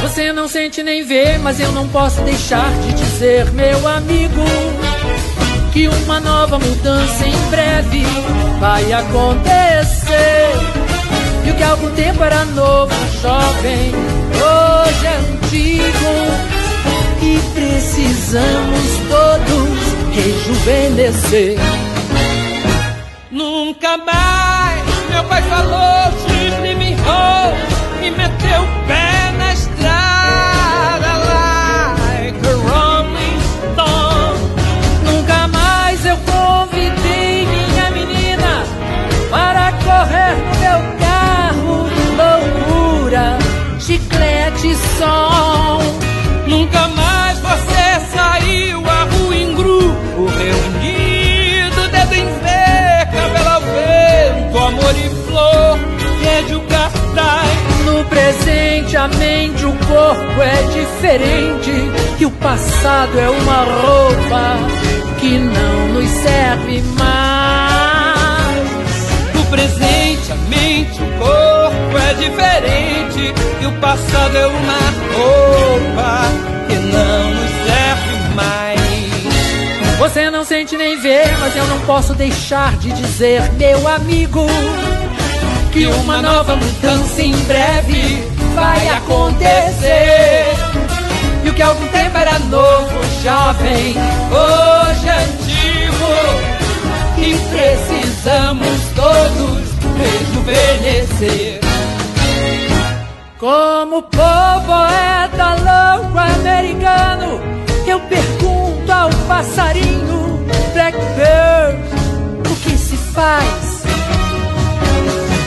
[0.02, 4.42] Você não sente nem vê, mas eu não posso deixar de dizer, meu amigo,
[5.72, 8.02] que uma nova mudança em breve
[8.58, 10.50] vai acontecer.
[11.46, 12.92] E o que há algum tempo era novo,
[13.22, 13.92] jovem,
[14.34, 16.12] hoje é antigo.
[17.22, 21.58] E precisamos todos rejuvenescer.
[23.30, 27.52] Nunca mais meu pai falou, X me roll
[28.02, 28.99] e meteu o pé
[45.00, 45.80] som.
[46.46, 54.58] Nunca mais você saiu à rua em grupo reunido, dedo em pé, cabelo ao vento,
[54.58, 55.78] amor e flor,
[56.20, 57.50] médio cartaz.
[57.86, 61.72] No presente, a mente, o corpo é diferente.
[62.20, 64.56] E o passado é uma roupa
[65.18, 67.29] que não nos serve mais.
[69.50, 73.34] Presente, a mente, o corpo é diferente.
[73.60, 74.78] E o passado é uma
[75.12, 76.22] roupa
[76.68, 78.80] que não nos serve mais.
[79.98, 84.46] Você não sente nem vê, mas eu não posso deixar de dizer, meu amigo,
[85.72, 88.24] que uma nova mudança em breve
[88.54, 90.44] vai acontecer.
[91.44, 93.96] E o que algum tempo era novo, jovem,
[94.30, 96.60] Hoje é antigo
[97.18, 97.34] e
[98.20, 99.62] precisamos todos
[99.96, 101.60] rejuvenescer.
[103.38, 107.40] como poeta louco americano,
[107.86, 110.44] eu pergunto ao passarinho,
[110.74, 111.78] Blackbird,
[112.50, 113.82] o que se faz?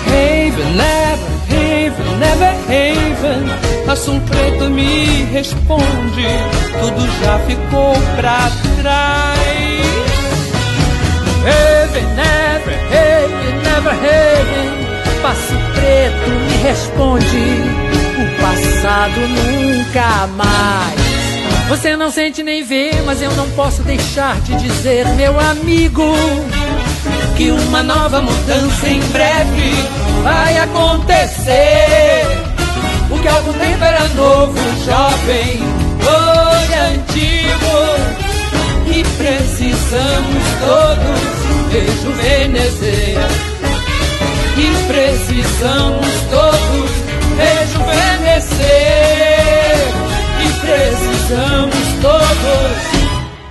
[0.07, 3.91] Haven, never, haven, never, haven.
[3.91, 6.25] Assum preto me responde,
[6.79, 8.49] tudo já ficou pra
[8.81, 9.92] trás.
[13.93, 15.21] Heaven.
[15.21, 17.37] Passo preto me responde,
[18.17, 21.03] o passado nunca mais.
[21.69, 26.13] Você não sente nem vê, mas eu não posso deixar de dizer, meu amigo,
[27.37, 29.71] que uma nova mudança em breve
[30.23, 32.27] vai acontecer.
[33.09, 35.63] O que há algum tempo era novo, jovem,
[36.03, 37.73] hoje é antigo.
[38.87, 43.52] E precisamos todos rejuvenescer.
[44.55, 46.91] E precisamos todos
[47.37, 49.75] rejuvenescer.
[50.39, 52.77] E precisamos todos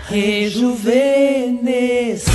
[0.09, 2.33] rejuvenescer.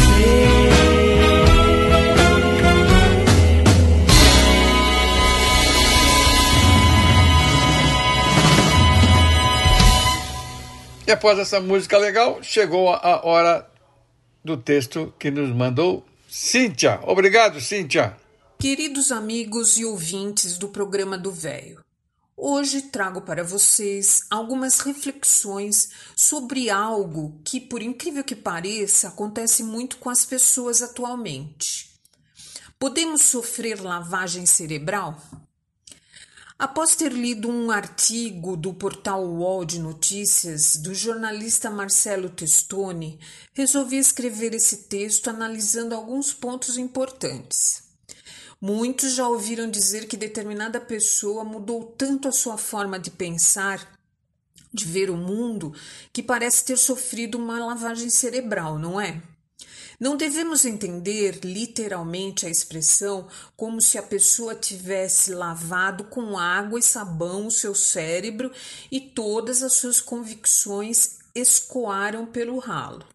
[11.07, 13.65] E após essa música legal, chegou a hora
[14.43, 16.99] do texto que nos mandou Cíntia.
[17.03, 18.13] Obrigado, Cíntia.
[18.59, 21.85] Queridos amigos e ouvintes do programa do Véio,
[22.35, 29.97] hoje trago para vocês algumas reflexões sobre algo que, por incrível que pareça, acontece muito
[29.97, 31.91] com as pessoas atualmente.
[32.79, 35.21] Podemos sofrer lavagem cerebral?
[36.57, 43.19] Após ter lido um artigo do portal UOL de Notícias do jornalista Marcelo Testoni,
[43.53, 47.86] resolvi escrever esse texto analisando alguns pontos importantes.
[48.59, 53.97] Muitos já ouviram dizer que determinada pessoa mudou tanto a sua forma de pensar,
[54.73, 55.73] de ver o mundo,
[56.11, 59.21] que parece ter sofrido uma lavagem cerebral, não é?
[59.99, 66.83] Não devemos entender literalmente a expressão como se a pessoa tivesse lavado com água e
[66.83, 68.51] sabão o seu cérebro
[68.91, 73.05] e todas as suas convicções escoaram pelo ralo.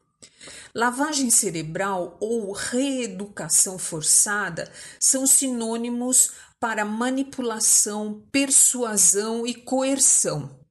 [0.75, 10.62] Lavagem cerebral ou reeducação forçada são sinônimos para manipulação, persuasão e coerção.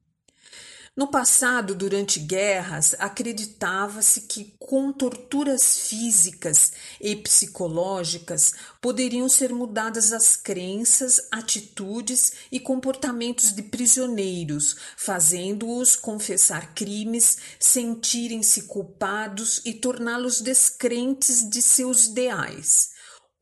[0.93, 10.35] No passado, durante guerras, acreditava-se que com torturas físicas e psicológicas poderiam ser mudadas as
[10.35, 21.61] crenças, atitudes e comportamentos de prisioneiros, fazendo-os confessar crimes, sentirem-se culpados e torná-los descrentes de
[21.61, 22.90] seus ideais.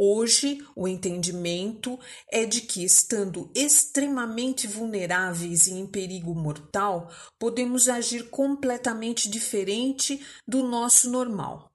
[0.01, 1.99] Hoje, o entendimento
[2.31, 10.63] é de que, estando extremamente vulneráveis e em perigo mortal, podemos agir completamente diferente do
[10.63, 11.69] nosso normal.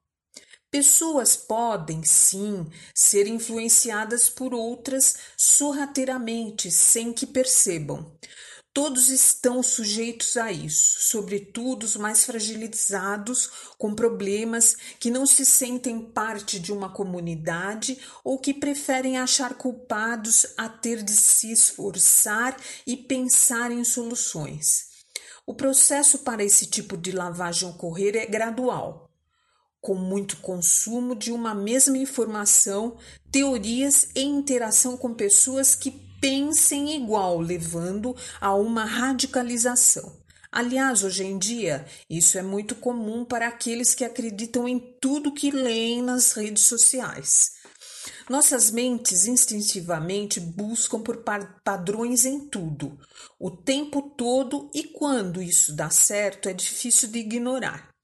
[0.71, 2.65] Pessoas podem, sim,
[2.95, 8.11] ser influenciadas por outras sorrateiramente, sem que percebam.
[8.75, 16.01] Todos estão sujeitos a isso, sobretudo os mais fragilizados, com problemas que não se sentem
[16.01, 22.97] parte de uma comunidade ou que preferem achar culpados a ter de se esforçar e
[22.97, 24.89] pensar em soluções.
[25.45, 29.09] O processo para esse tipo de lavagem ocorrer é gradual,
[29.79, 32.97] com muito consumo de uma mesma informação,
[33.31, 40.11] teorias e interação com pessoas que pensem igual, levando a uma radicalização.
[40.51, 45.51] Aliás, hoje em dia, isso é muito comum para aqueles que acreditam em tudo que
[45.51, 47.51] leem nas redes sociais.
[48.27, 51.23] Nossas mentes instintivamente buscam por
[51.63, 52.97] padrões em tudo,
[53.39, 57.94] o tempo todo, e quando isso dá certo, é difícil de ignorar.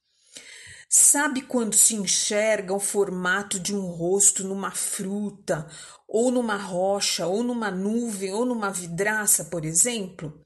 [0.94, 5.66] Sabe quando se enxerga o formato de um rosto numa fruta,
[6.06, 10.46] ou numa rocha, ou numa nuvem, ou numa vidraça, por exemplo?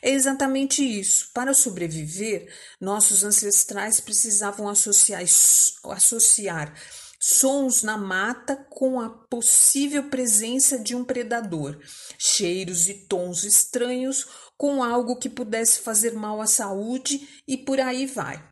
[0.00, 1.32] É exatamente isso.
[1.34, 2.48] Para sobreviver,
[2.80, 6.72] nossos ancestrais precisavam associar, associar
[7.18, 11.76] sons na mata com a possível presença de um predador,
[12.16, 14.24] cheiros e tons estranhos
[14.56, 18.49] com algo que pudesse fazer mal à saúde e por aí vai.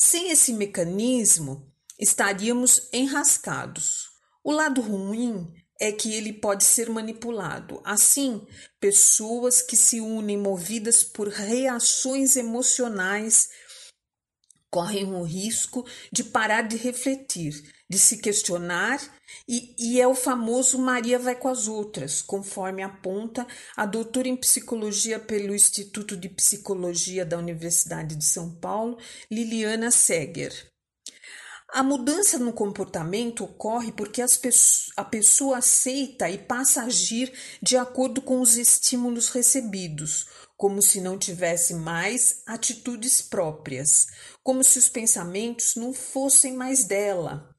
[0.00, 4.10] Sem esse mecanismo, estaríamos enrascados.
[4.44, 7.80] O lado ruim é que ele pode ser manipulado.
[7.84, 8.46] Assim,
[8.78, 13.48] pessoas que se unem movidas por reações emocionais
[14.70, 19.00] correm o risco de parar de refletir, de se questionar,
[19.46, 24.36] e, e, é o famoso Maria vai com as outras, conforme aponta a doutora em
[24.36, 28.98] psicologia pelo Instituto de Psicologia da Universidade de São Paulo,
[29.30, 30.52] Liliana Seger.
[31.70, 34.22] A mudança no comportamento ocorre porque
[34.96, 37.30] a pessoa aceita e passa a agir
[37.62, 40.26] de acordo com os estímulos recebidos,
[40.56, 44.06] como se não tivesse mais atitudes próprias,
[44.42, 47.54] como se os pensamentos não fossem mais dela.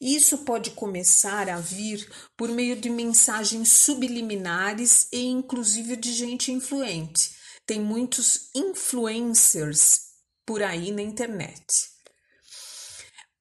[0.00, 7.36] Isso pode começar a vir por meio de mensagens subliminares e inclusive de gente influente.
[7.66, 10.00] Tem muitos influencers
[10.46, 11.90] por aí na internet.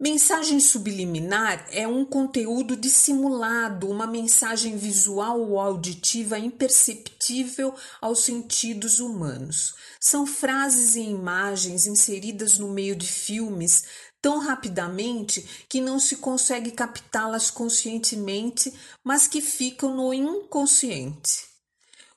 [0.01, 9.75] Mensagem subliminar é um conteúdo dissimulado, uma mensagem visual ou auditiva imperceptível aos sentidos humanos.
[9.99, 13.83] São frases e imagens inseridas no meio de filmes
[14.21, 21.47] tão rapidamente que não se consegue captá-las conscientemente, mas que ficam no inconsciente.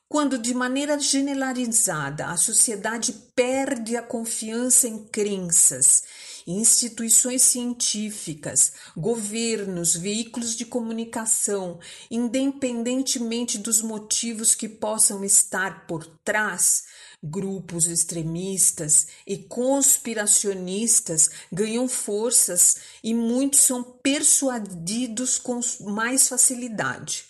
[0.07, 6.03] Quando, de maneira generalizada, a sociedade perde a confiança em crenças
[6.45, 11.79] instituições científicas, governos, veículos de comunicação,
[12.11, 16.83] independentemente dos motivos que possam estar por trás,
[17.23, 27.25] grupos extremistas e conspiracionistas ganham forças e muitos são persuadidos com mais facilidade.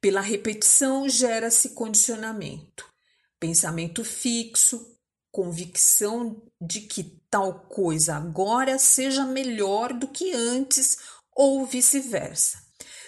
[0.00, 2.86] Pela repetição gera-se condicionamento,
[3.38, 4.98] pensamento fixo,
[5.30, 10.98] convicção de que tal coisa agora seja melhor do que antes
[11.32, 12.59] ou vice-versa.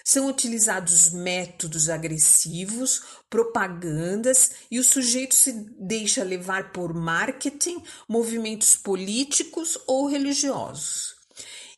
[0.04, 9.78] São utilizados métodos agressivos, propagandas e o sujeito se deixa levar por marketing, movimentos políticos
[9.86, 11.14] ou religiosos.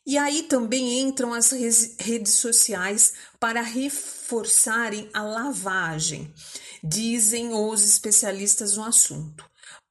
[0.05, 1.51] E aí também entram as
[1.99, 6.31] redes sociais para reforçarem a lavagem,
[6.83, 9.43] dizem os especialistas no assunto.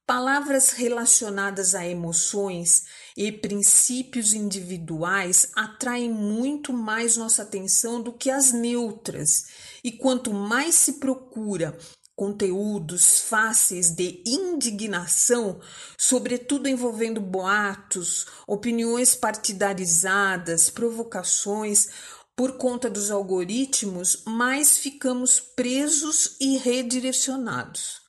[0.07, 2.83] Palavras relacionadas a emoções
[3.15, 9.45] e princípios individuais atraem muito mais nossa atenção do que as neutras,
[9.83, 11.77] e quanto mais se procura
[12.15, 15.59] conteúdos fáceis de indignação,
[15.97, 21.87] sobretudo envolvendo boatos, opiniões partidarizadas, provocações,
[22.35, 28.04] por conta dos algoritmos, mais ficamos presos e redirecionados.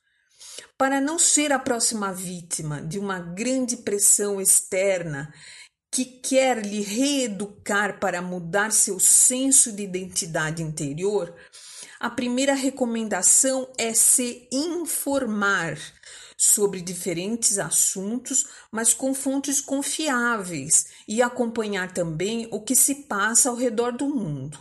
[0.77, 5.33] Para não ser a próxima vítima de uma grande pressão externa
[5.91, 11.33] que quer lhe reeducar para mudar seu senso de identidade interior,
[11.99, 15.79] a primeira recomendação é se informar
[16.37, 23.55] sobre diferentes assuntos, mas com fontes confiáveis e acompanhar também o que se passa ao
[23.55, 24.59] redor do mundo.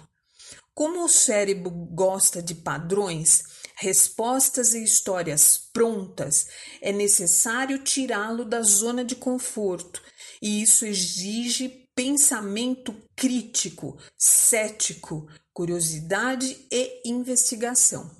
[0.74, 6.48] Como o cérebro gosta de padrões, respostas e histórias prontas,
[6.80, 10.02] é necessário tirá-lo da zona de conforto,
[10.40, 18.10] e isso exige pensamento crítico, cético, curiosidade e investigação.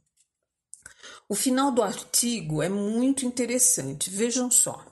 [1.28, 4.86] O final do artigo é muito interessante, vejam só.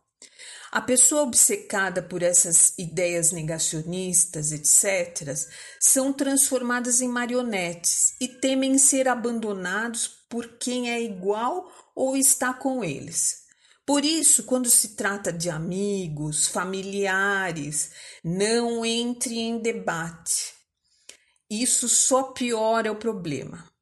[0.74, 5.32] A pessoa obcecada por essas ideias negacionistas, etc.,
[5.78, 12.82] são transformadas em marionetes e temem ser abandonados por quem é igual ou está com
[12.82, 13.44] eles.
[13.86, 17.92] Por isso, quando se trata de amigos, familiares,
[18.24, 20.54] não entre em debate.
[21.48, 23.72] Isso só piora o problema.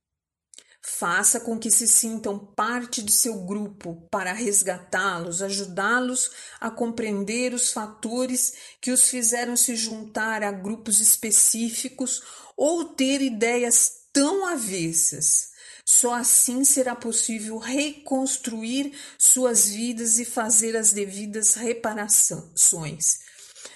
[0.84, 6.30] Faça com que se sintam parte do seu grupo para resgatá-los, ajudá-los
[6.60, 12.20] a compreender os fatores que os fizeram se juntar a grupos específicos
[12.56, 15.52] ou ter ideias tão avessas.
[15.84, 23.20] Só assim será possível reconstruir suas vidas e fazer as devidas reparações.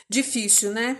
[0.08, 0.98] Difícil, né?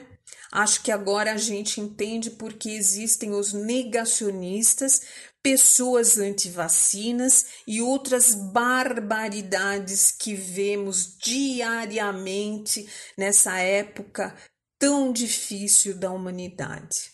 [0.57, 5.03] Acho que agora a gente entende porque existem os negacionistas,
[5.43, 12.89] pessoas antivacinas e outras barbaridades que vemos diariamente
[13.19, 14.35] nessa época
[14.79, 17.11] tão difícil da humanidade.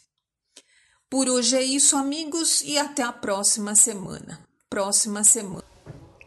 [1.11, 4.47] Por hoje é isso, amigos, e até a próxima semana.
[4.71, 5.65] Próxima semana.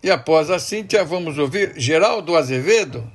[0.03, 3.09] E após a Cíntia, vamos ouvir Geraldo Azevedo.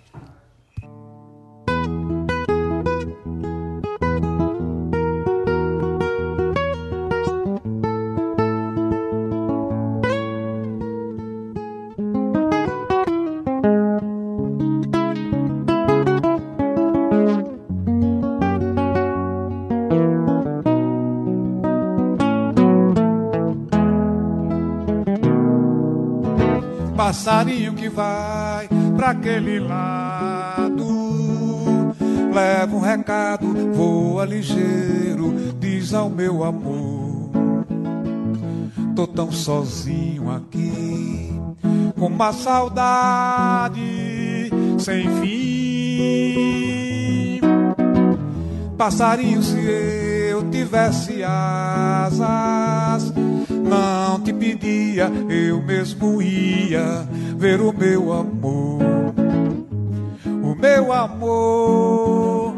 [29.21, 30.87] Para aquele lado.
[32.33, 37.29] Leva um recado, voa ligeiro, diz ao meu amor.
[38.97, 41.33] Tô tão sozinho aqui,
[41.99, 43.81] com uma saudade
[44.79, 45.41] sem fim.
[48.77, 49.59] Passarinho, se
[50.31, 53.13] eu tivesse asas
[53.71, 57.07] não te pedia, eu mesmo ia
[57.37, 58.70] ver o meu amor.
[60.61, 62.55] Meu amor,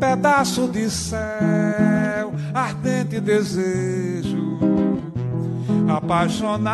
[0.00, 4.58] pedaço de céu, ardente desejo,
[5.86, 6.72] apaixonado.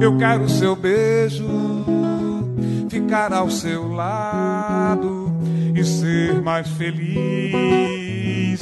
[0.00, 1.46] Eu quero seu beijo,
[2.88, 5.32] ficar ao seu lado
[5.74, 8.58] e ser mais feliz.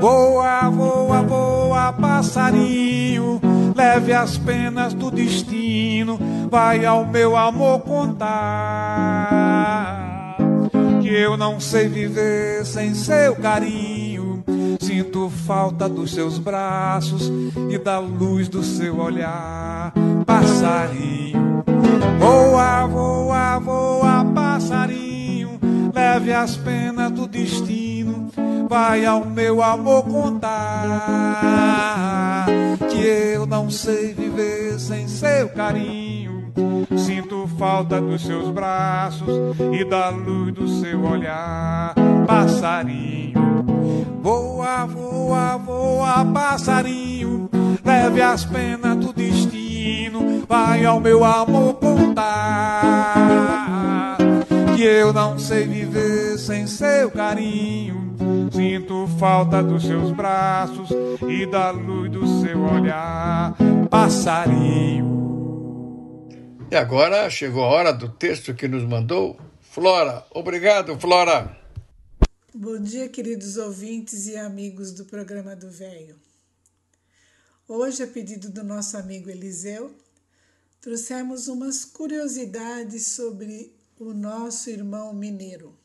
[0.00, 3.40] Voa, voa, voa, passarinho,
[3.78, 6.18] leve as penas do destino,
[6.50, 8.26] vai ao meu amor contar.
[11.00, 14.42] Que eu não sei viver sem seu carinho,
[14.80, 17.30] sinto falta dos seus braços
[17.70, 19.92] e da luz do seu olhar,
[20.26, 21.62] passarinho.
[22.18, 25.60] Voa, voa, voa, passarinho,
[25.94, 28.28] leve as penas do destino
[28.68, 30.58] vai ao meu amor contar
[32.98, 36.52] que eu não sei viver sem seu carinho.
[36.96, 39.28] Sinto falta dos seus braços
[39.72, 41.94] e da luz do seu olhar,
[42.26, 43.38] passarinho.
[44.20, 47.48] Voa, voa, voa, passarinho,
[47.84, 53.18] leve as penas do destino, vai ao meu amor contar
[54.78, 58.16] que eu não sei viver sem seu carinho.
[58.52, 60.90] Sinto falta dos seus braços
[61.28, 63.56] e da luz do seu olhar,
[63.90, 65.08] passarinho.
[66.70, 70.24] E agora chegou a hora do texto que nos mandou Flora.
[70.30, 71.58] Obrigado, Flora.
[72.54, 76.14] Bom dia, queridos ouvintes e amigos do programa do Velho.
[77.66, 79.90] Hoje, a pedido do nosso amigo Eliseu,
[80.80, 85.76] trouxemos umas curiosidades sobre o nosso irmão mineiro.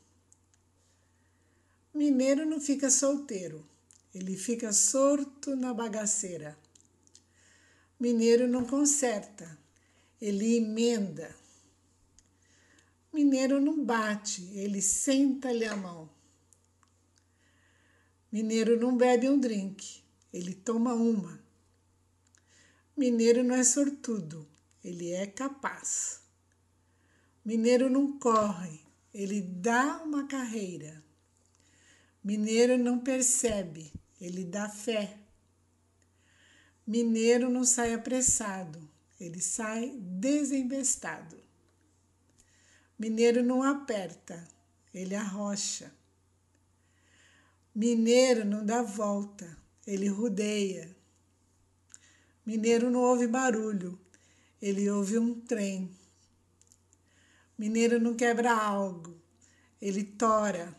[1.93, 3.67] Mineiro não fica solteiro,
[4.13, 6.57] ele fica sorto na bagaceira.
[7.99, 9.57] Mineiro não conserta,
[10.21, 11.35] ele emenda.
[13.11, 16.09] Mineiro não bate, ele senta-lhe a mão.
[18.31, 21.39] Mineiro não bebe um drink, ele toma uma.
[22.97, 24.47] Mineiro não é sortudo,
[24.83, 26.22] ele é capaz.
[27.45, 28.79] Mineiro não corre,
[29.13, 31.03] ele dá uma carreira.
[32.23, 35.17] Mineiro não percebe, ele dá fé.
[36.87, 38.89] Mineiro não sai apressado,
[39.19, 41.37] ele sai desembestado.
[42.97, 44.47] Mineiro não aperta,
[44.93, 45.93] ele arrocha.
[47.75, 50.95] Mineiro não dá volta, ele rodeia.
[52.45, 53.99] Mineiro não ouve barulho,
[54.61, 55.93] ele ouve um trem.
[57.63, 59.15] Mineiro não quebra algo,
[59.81, 60.75] ele tora.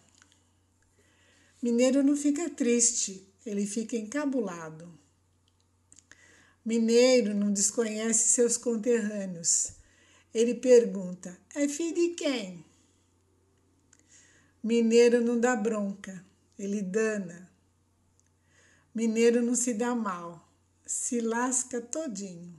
[1.62, 4.93] Mineiro não fica triste, ele fica encabulado.
[6.62, 9.72] Mineiro não desconhece seus conterrâneos.
[10.35, 12.62] Ele pergunta: é filho de quem?
[14.62, 16.22] Mineiro não dá bronca,
[16.59, 17.51] ele dana.
[18.95, 20.47] Mineiro não se dá mal,
[20.85, 22.55] se lasca todinho.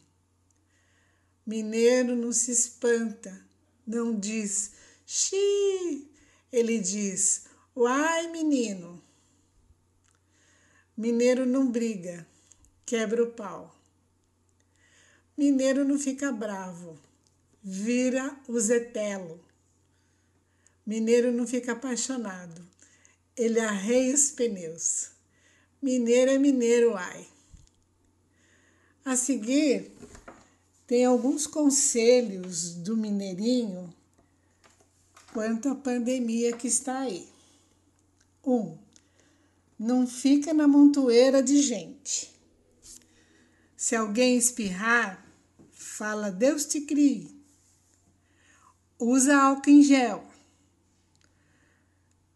[1.45, 3.44] Mineiro não se espanta,
[3.85, 4.71] não diz
[5.05, 6.09] xi,
[6.51, 9.03] ele diz uai, menino.
[10.97, 12.25] Mineiro não briga,
[12.85, 13.75] quebra o pau.
[15.37, 16.97] Mineiro não fica bravo,
[17.61, 19.43] vira o zetelo.
[20.85, 22.65] Mineiro não fica apaixonado,
[23.35, 25.11] ele arreia os pneus.
[25.81, 27.27] Mineiro é mineiro, ai.
[29.03, 29.91] A seguir,
[30.87, 33.93] tem alguns conselhos do Mineirinho
[35.33, 37.27] quanto à pandemia que está aí.
[38.45, 38.77] Um,
[39.77, 42.31] não fica na montoeira de gente.
[43.75, 45.25] Se alguém espirrar,
[45.71, 47.35] fala Deus te crie.
[48.99, 50.25] Usa álcool em gel.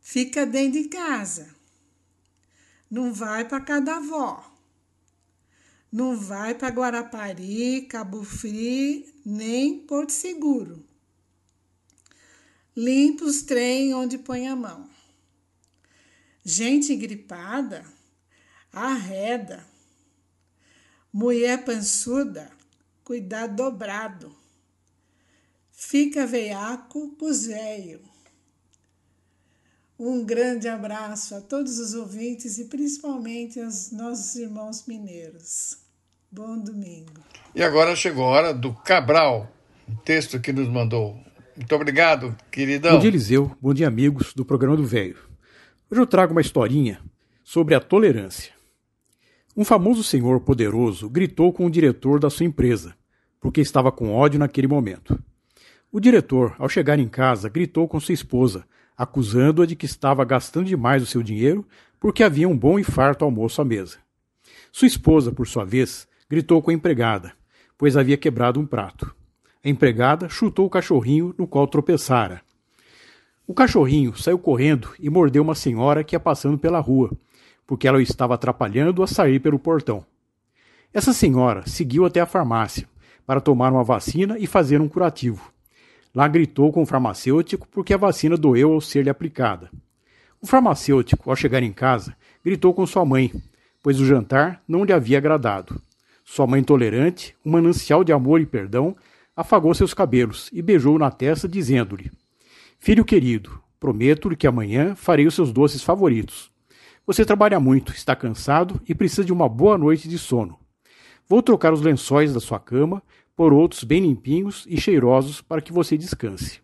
[0.02, 1.56] Fica dentro de casa.
[2.90, 4.49] Não vai para cada avó.
[5.92, 10.86] Não vai para Guarapari, Cabo Frio, nem Porto Seguro.
[12.76, 14.90] Limpa os trem onde põe a mão.
[16.46, 17.84] Gente gripada,
[18.72, 19.68] arreda.
[21.12, 22.52] Mulher pançuda,
[23.04, 24.36] cuidado dobrado.
[25.72, 28.09] Fica veiaco pros velho.
[30.00, 35.78] Um grande abraço a todos os ouvintes e principalmente aos nossos irmãos mineiros.
[36.32, 37.12] Bom domingo.
[37.54, 39.52] E agora chegou a hora do Cabral,
[39.90, 41.20] o texto que nos mandou.
[41.54, 42.94] Muito obrigado, queridão.
[42.94, 43.52] Bom dia, Eliseu.
[43.60, 45.18] Bom dia, amigos do programa do Velho.
[45.92, 47.02] Hoje eu trago uma historinha
[47.44, 48.54] sobre a tolerância.
[49.54, 52.96] Um famoso senhor poderoso gritou com o diretor da sua empresa,
[53.42, 55.22] porque estava com ódio naquele momento.
[55.92, 58.64] O diretor, ao chegar em casa, gritou com sua esposa,
[59.00, 61.66] acusando-a de que estava gastando demais o seu dinheiro
[61.98, 63.98] porque havia um bom e farto almoço à mesa.
[64.74, 67.32] Sua esposa, por sua vez, gritou com a empregada,
[67.78, 69.16] pois havia quebrado um prato.
[69.64, 72.42] A empregada chutou o cachorrinho no qual tropeçara.
[73.48, 77.10] O cachorrinho saiu correndo e mordeu uma senhora que ia passando pela rua,
[77.66, 80.06] porque ela o estava atrapalhando a sair pelo portão.
[80.94, 82.88] Essa senhora seguiu até a farmácia
[83.26, 85.54] para tomar uma vacina e fazer um curativo.
[86.14, 89.70] Lá gritou com o farmacêutico porque a vacina doeu ao ser-lhe aplicada.
[90.42, 93.32] O farmacêutico, ao chegar em casa, gritou com sua mãe,
[93.84, 95.82] pois o jantar não lhe havia agradado.
[96.24, 98.96] Sua mãe tolerante, um manancial de amor e perdão,
[99.36, 102.12] afagou seus cabelos e beijou na testa, dizendo-lhe:
[102.78, 106.52] Filho querido, prometo-lhe que amanhã farei os seus doces favoritos.
[107.06, 110.60] Você trabalha muito, está cansado e precisa de uma boa noite de sono.
[111.28, 113.02] Vou trocar os lençóis da sua cama
[113.40, 116.60] por outros bem limpinhos e cheirosos para que você descanse.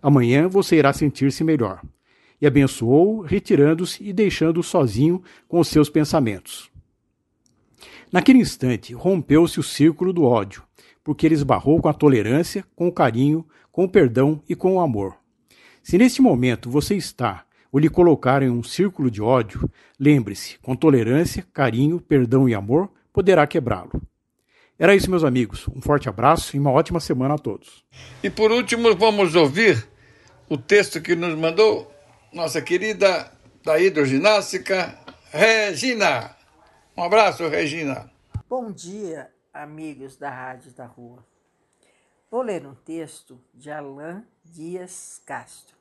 [0.00, 1.82] Amanhã você irá sentir-se melhor.
[2.40, 6.70] E abençoou, retirando-se e deixando-o sozinho com os seus pensamentos.
[8.12, 10.62] Naquele instante, rompeu-se o círculo do ódio,
[11.02, 14.80] porque ele esbarrou com a tolerância, com o carinho, com o perdão e com o
[14.80, 15.16] amor.
[15.82, 20.76] Se neste momento você está ou lhe colocar em um círculo de ódio, lembre-se, com
[20.76, 24.00] tolerância, carinho, perdão e amor, poderá quebrá-lo.
[24.76, 25.68] Era isso, meus amigos.
[25.68, 27.84] Um forte abraço e uma ótima semana a todos.
[28.24, 29.88] E por último, vamos ouvir
[30.48, 31.92] o texto que nos mandou
[32.32, 33.30] nossa querida
[33.62, 34.98] da hidroginástica,
[35.30, 36.36] Regina.
[36.96, 38.10] Um abraço, Regina.
[38.48, 41.24] Bom dia, amigos da Rádio da Rua.
[42.28, 45.76] Vou ler um texto de Alain Dias Castro.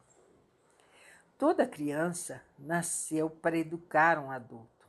[1.35, 4.87] Toda criança nasceu para educar um adulto,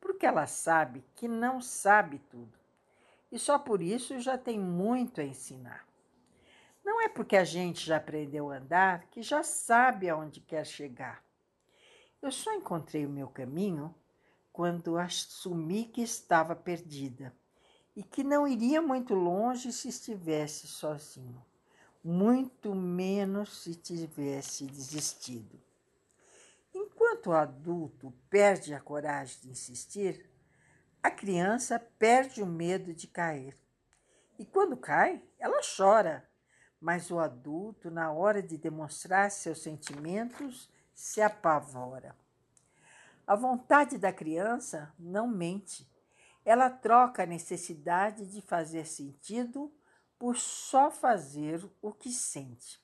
[0.00, 2.59] porque ela sabe que não sabe tudo
[3.30, 5.86] e só por isso já tem muito a ensinar.
[6.84, 11.24] Não é porque a gente já aprendeu a andar que já sabe aonde quer chegar.
[12.22, 13.94] Eu só encontrei o meu caminho
[14.52, 17.34] quando assumi que estava perdida
[17.94, 21.44] e que não iria muito longe se estivesse sozinho,
[22.02, 25.60] muito menos se tivesse desistido.
[26.74, 30.29] Enquanto o adulto perde a coragem de insistir,
[31.02, 33.56] a criança perde o medo de cair.
[34.38, 36.28] E quando cai, ela chora,
[36.80, 42.14] mas o adulto, na hora de demonstrar seus sentimentos, se apavora.
[43.26, 45.88] A vontade da criança não mente.
[46.44, 49.72] Ela troca a necessidade de fazer sentido
[50.18, 52.78] por só fazer o que sente.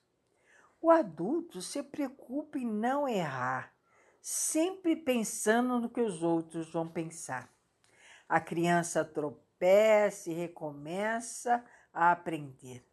[0.81, 3.73] O adulto se preocupa em não errar,
[4.21, 7.51] sempre pensando no que os outros vão pensar.
[8.27, 11.63] A criança tropeça e recomeça
[11.93, 12.85] a aprender.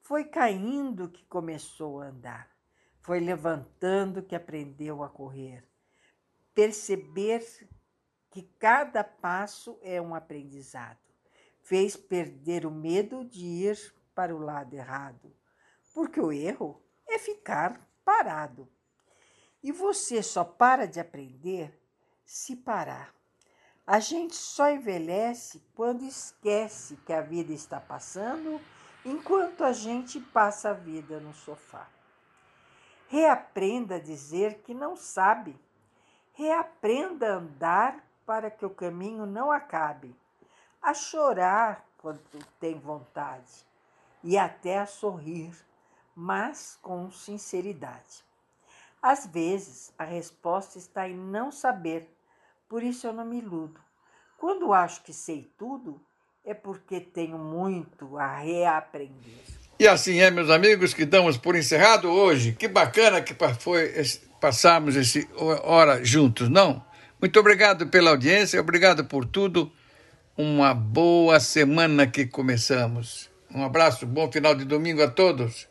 [0.00, 2.50] Foi caindo que começou a andar.
[3.00, 5.62] Foi levantando que aprendeu a correr.
[6.54, 7.44] Perceber
[8.30, 10.98] que cada passo é um aprendizado.
[11.60, 15.36] Fez perder o medo de ir para o lado errado,
[15.92, 18.68] porque o erro é ficar parado.
[19.62, 21.78] E você só para de aprender
[22.24, 23.17] se parar.
[23.90, 28.60] A gente só envelhece quando esquece que a vida está passando
[29.02, 31.88] enquanto a gente passa a vida no sofá.
[33.06, 35.58] Reaprenda a dizer que não sabe.
[36.34, 40.14] Reaprenda a andar para que o caminho não acabe.
[40.82, 42.20] A chorar quando
[42.60, 43.66] tem vontade
[44.22, 45.56] e até a sorrir,
[46.14, 48.22] mas com sinceridade.
[49.00, 52.14] Às vezes, a resposta está em não saber,
[52.68, 53.80] por isso eu não me iludo.
[54.38, 56.00] Quando acho que sei tudo,
[56.44, 59.34] é porque tenho muito a reaprender.
[59.78, 62.52] E assim é, meus amigos, que damos por encerrado hoje.
[62.52, 66.84] Que bacana que foi esse, passarmos esse hora juntos, não?
[67.20, 69.70] Muito obrigado pela audiência, obrigado por tudo.
[70.36, 73.28] Uma boa semana que começamos.
[73.52, 75.66] Um abraço, bom final de domingo a todos.